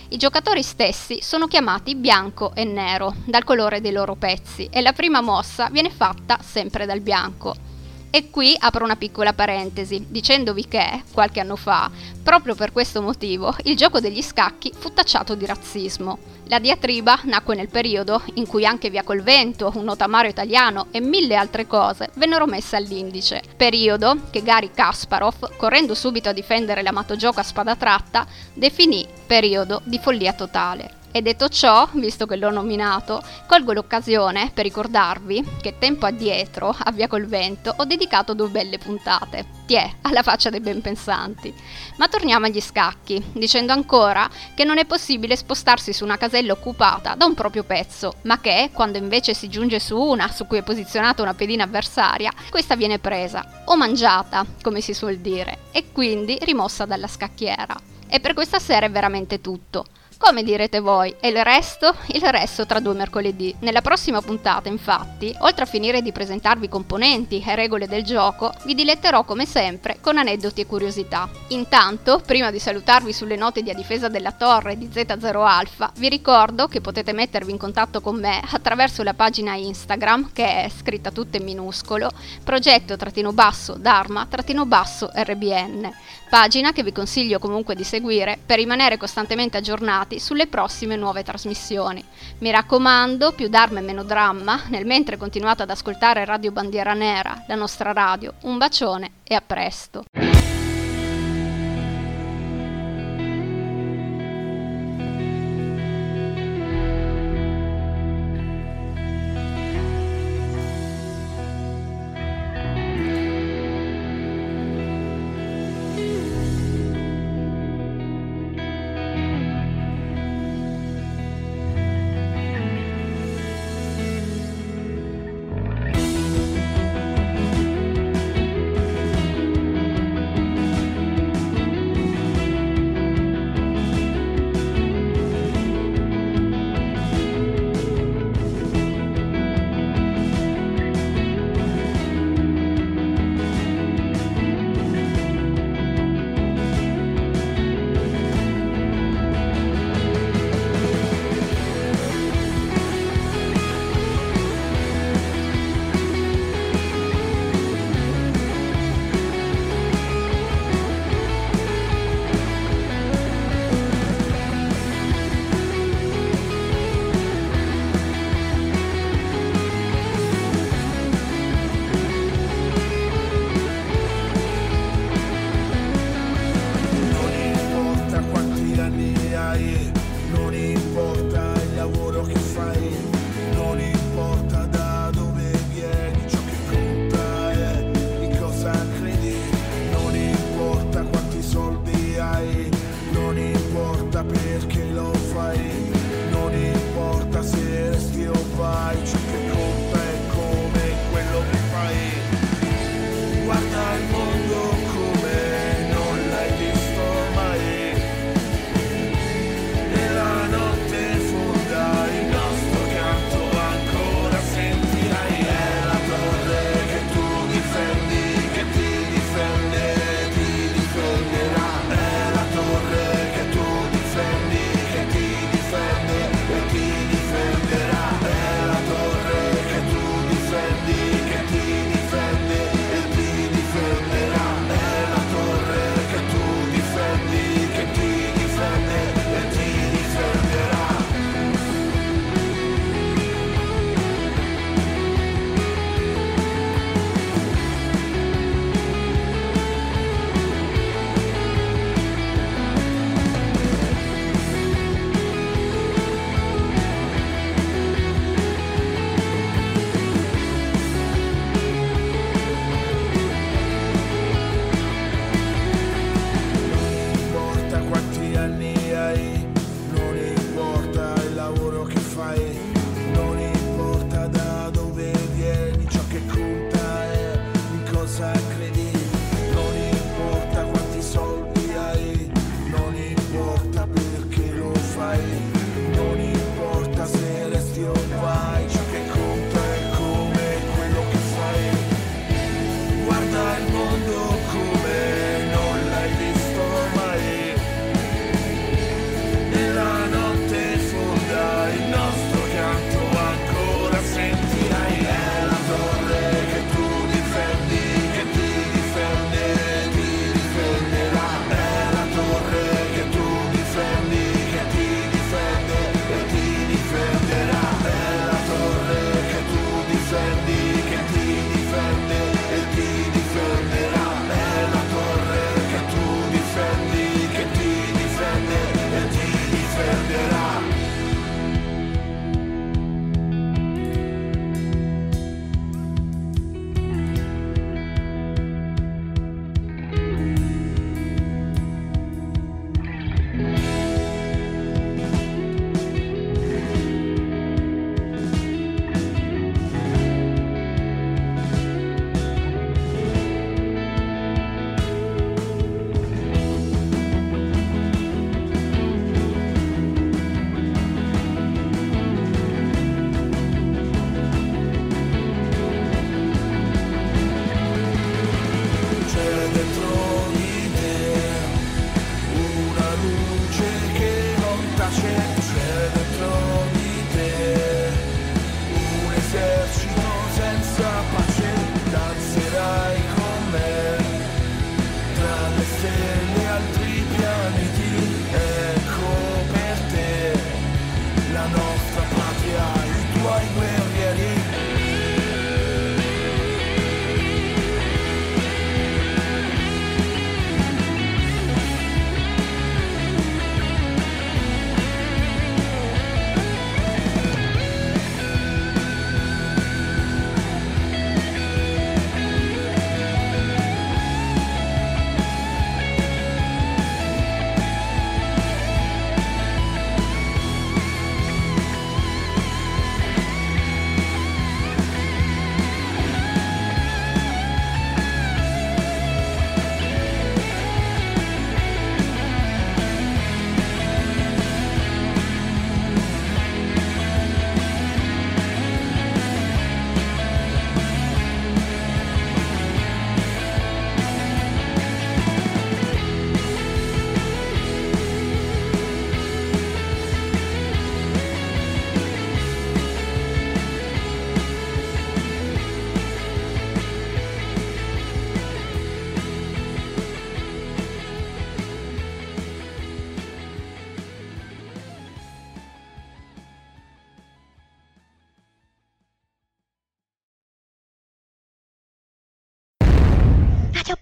I 0.10 0.18
giocatori 0.18 0.64
stessi 0.64 1.22
sono 1.22 1.46
chiamati 1.46 1.94
bianco 1.96 2.56
e 2.56 2.64
nero 2.64 3.14
dal 3.26 3.44
colore 3.44 3.80
dei 3.80 3.92
loro 3.92 4.16
pezzi 4.16 4.70
e 4.72 4.82
la 4.82 4.94
prima 4.94 5.22
mossa 5.22 5.70
viene 5.70 5.92
fatta 5.92 6.40
sempre 6.42 6.88
dal 6.88 7.02
bianco. 7.02 7.70
E 8.14 8.30
qui 8.30 8.54
apro 8.60 8.84
una 8.84 8.98
piccola 8.98 9.32
parentesi, 9.32 10.06
dicendovi 10.10 10.68
che, 10.68 11.04
qualche 11.14 11.40
anno 11.40 11.56
fa, 11.56 11.90
proprio 12.22 12.56
per 12.56 12.74
questo 12.74 13.02
motivo, 13.02 13.56
il 13.64 13.78
gioco 13.78 14.02
degli 14.02 14.22
scacchi 14.22 14.70
fu 14.78 14.92
tacciato 14.92 15.34
di 15.34 15.46
razzismo. 15.46 16.20
La 16.48 16.60
diatriba 16.60 17.22
nacque 17.24 17.56
nel 17.56 17.70
periodo 17.70 18.22
in 18.34 18.46
cui 18.46 18.66
anche 18.66 18.90
Via 18.90 19.04
col 19.04 19.22
Vento, 19.22 19.72
un 19.76 19.86
notamario 19.86 20.30
italiano 20.30 20.88
e 20.92 21.00
mille 21.00 21.38
altre 21.38 21.66
cose 21.66 22.10
vennero 22.16 22.46
messe 22.46 22.76
all'indice. 22.76 23.42
Periodo 23.56 24.24
che 24.30 24.44
Gary 24.44 24.72
Kasparov, 24.74 25.56
correndo 25.56 25.96
subito 25.96 26.28
a 26.28 26.34
difendere 26.34 26.82
l'amato 26.82 27.16
gioco 27.16 27.40
a 27.40 27.44
spada 27.44 27.78
tratta, 27.78 28.28
definì 28.54 29.08
periodo 29.26 29.80
di 29.86 29.98
follia 30.00 30.34
totale. 30.34 31.00
E 31.14 31.22
detto 31.22 31.50
ciò, 31.50 31.90
visto 31.94 32.26
che 32.26 32.38
l'ho 32.38 32.52
nominato, 32.52 33.22
colgo 33.46 33.74
l'occasione 33.74 34.50
per 34.54 34.64
ricordarvi 34.64 35.58
che 35.62 35.78
tempo 35.78 36.06
addietro, 36.06 36.74
a 36.78 36.90
Via 36.92 37.10
col 37.10 37.26
Vento, 37.26 37.74
ho 37.76 37.84
dedicato 37.84 38.34
due 38.34 38.48
belle 38.48 38.78
puntate. 38.78 39.46
Tiè, 39.66 39.92
alla 40.04 40.24
faccia 40.24 40.50
dei 40.50 40.62
ben 40.62 40.80
pensanti. 40.80 41.54
Ma 41.98 42.08
torniamo 42.08 42.46
agli 42.46 42.62
scacchi, 42.62 43.22
dicendo 43.34 43.74
ancora 43.74 44.30
che 44.56 44.64
non 44.64 44.78
è 44.78 44.86
possibile 44.86 45.36
spostarsi 45.36 45.92
su 45.92 46.06
una 46.06 46.18
casella 46.18 46.54
occupata 46.54 47.16
da 47.16 47.26
un 47.26 47.34
proprio 47.34 47.64
pezzo, 47.64 48.14
ma 48.22 48.40
che, 48.40 48.70
quando 48.72 48.98
invece 48.98 49.34
si 49.34 49.50
giunge 49.50 49.82
su 49.82 50.00
una 50.00 50.32
su 50.32 50.48
cui 50.48 50.60
è 50.60 50.64
posizionata 50.64 51.22
una 51.22 51.34
pedina 51.34 51.66
avversaria, 51.66 52.32
questa 52.50 52.78
viene 52.78 53.00
presa, 53.00 53.64
o 53.66 53.76
mangiata, 53.76 54.46
come 54.62 54.80
si 54.80 54.94
suol 54.94 55.18
dire, 55.18 55.60
e 55.72 55.92
quindi 55.92 56.38
rimossa 56.42 56.86
dalla 56.86 57.08
scacchiera. 57.08 57.76
E 58.08 58.22
per 58.22 58.34
questa 58.34 58.60
sera 58.60 58.86
è 58.86 58.92
veramente 58.92 59.42
tutto. 59.42 59.86
Come 60.24 60.44
direte 60.44 60.82
voi, 60.82 61.16
e 61.20 61.30
il 61.30 61.44
resto? 61.44 61.96
Il 62.10 62.22
resto 62.22 62.68
tra 62.68 62.80
due 62.80 62.94
mercoledì. 62.94 63.56
Nella 63.62 63.82
prossima 63.82 64.22
puntata, 64.22 64.70
infatti, 64.70 65.36
oltre 65.40 65.64
a 65.64 65.68
finire 65.68 66.04
di 66.04 66.12
presentarvi 66.12 66.70
componenti 66.70 67.44
e 67.46 67.56
regole 67.56 67.88
del 67.88 68.04
gioco, 68.04 68.54
vi 68.66 68.76
diletterò 68.76 69.24
come 69.24 69.48
sempre 69.48 69.98
con 70.00 70.20
aneddoti 70.20 70.62
e 70.62 70.68
curiosità. 70.68 71.28
Intanto, 71.48 72.22
prima 72.24 72.52
di 72.52 72.60
salutarvi 72.60 73.12
sulle 73.12 73.36
note 73.36 73.64
di 73.64 73.72
A 73.72 73.74
difesa 73.74 74.10
della 74.10 74.32
torre 74.32 74.78
di 74.78 74.90
Z0 74.94 75.44
Alpha, 75.44 75.92
vi 75.98 76.08
ricordo 76.08 76.68
che 76.68 76.82
potete 76.82 77.14
mettervi 77.14 77.52
in 77.52 77.58
contatto 77.58 78.00
con 78.00 78.20
me 78.20 78.42
attraverso 78.52 79.02
la 79.02 79.16
pagina 79.16 79.56
Instagram, 79.56 80.30
che 80.34 80.66
è 80.66 80.70
scritta 80.70 81.10
tutta 81.10 81.38
in 81.38 81.44
minuscolo, 81.44 82.12
progetto-basso 82.44 83.74
Dharma-basso 83.74 85.10
RBN 85.14 85.92
pagina 86.32 86.72
che 86.72 86.82
vi 86.82 86.94
consiglio 86.94 87.40
comunque 87.40 87.76
di 87.76 87.84
seguire 87.84 88.40
per 88.46 88.58
rimanere 88.58 88.96
costantemente 88.96 89.58
aggiornati 89.58 90.18
sulle 90.18 90.48
prossime 90.48 90.96
nuove 90.96 91.24
trasmissioni. 91.24 92.02
Mi 92.38 92.52
raccomando, 92.52 93.34
più 93.34 93.50
Dharma 93.50 93.80
e 93.80 93.82
meno 93.82 94.06
dramma, 94.06 94.62
nel 94.70 94.86
mentre 94.86 95.18
continuate 95.18 95.64
ad 95.64 95.70
ascoltare 95.70 96.24
Radio 96.24 96.54
Bandiera 96.54 96.94
Nera, 96.94 97.44
la 97.50 97.56
nostra 97.56 97.92
radio. 97.92 98.36
Un 98.44 98.58
bacione 98.58 99.12
e 99.26 99.36
a 99.36 99.42
presto. 99.46 100.06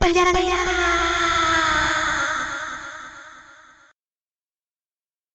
Radio 0.10 0.24
Bandiera 0.24 0.65
Nera! 0.65 0.88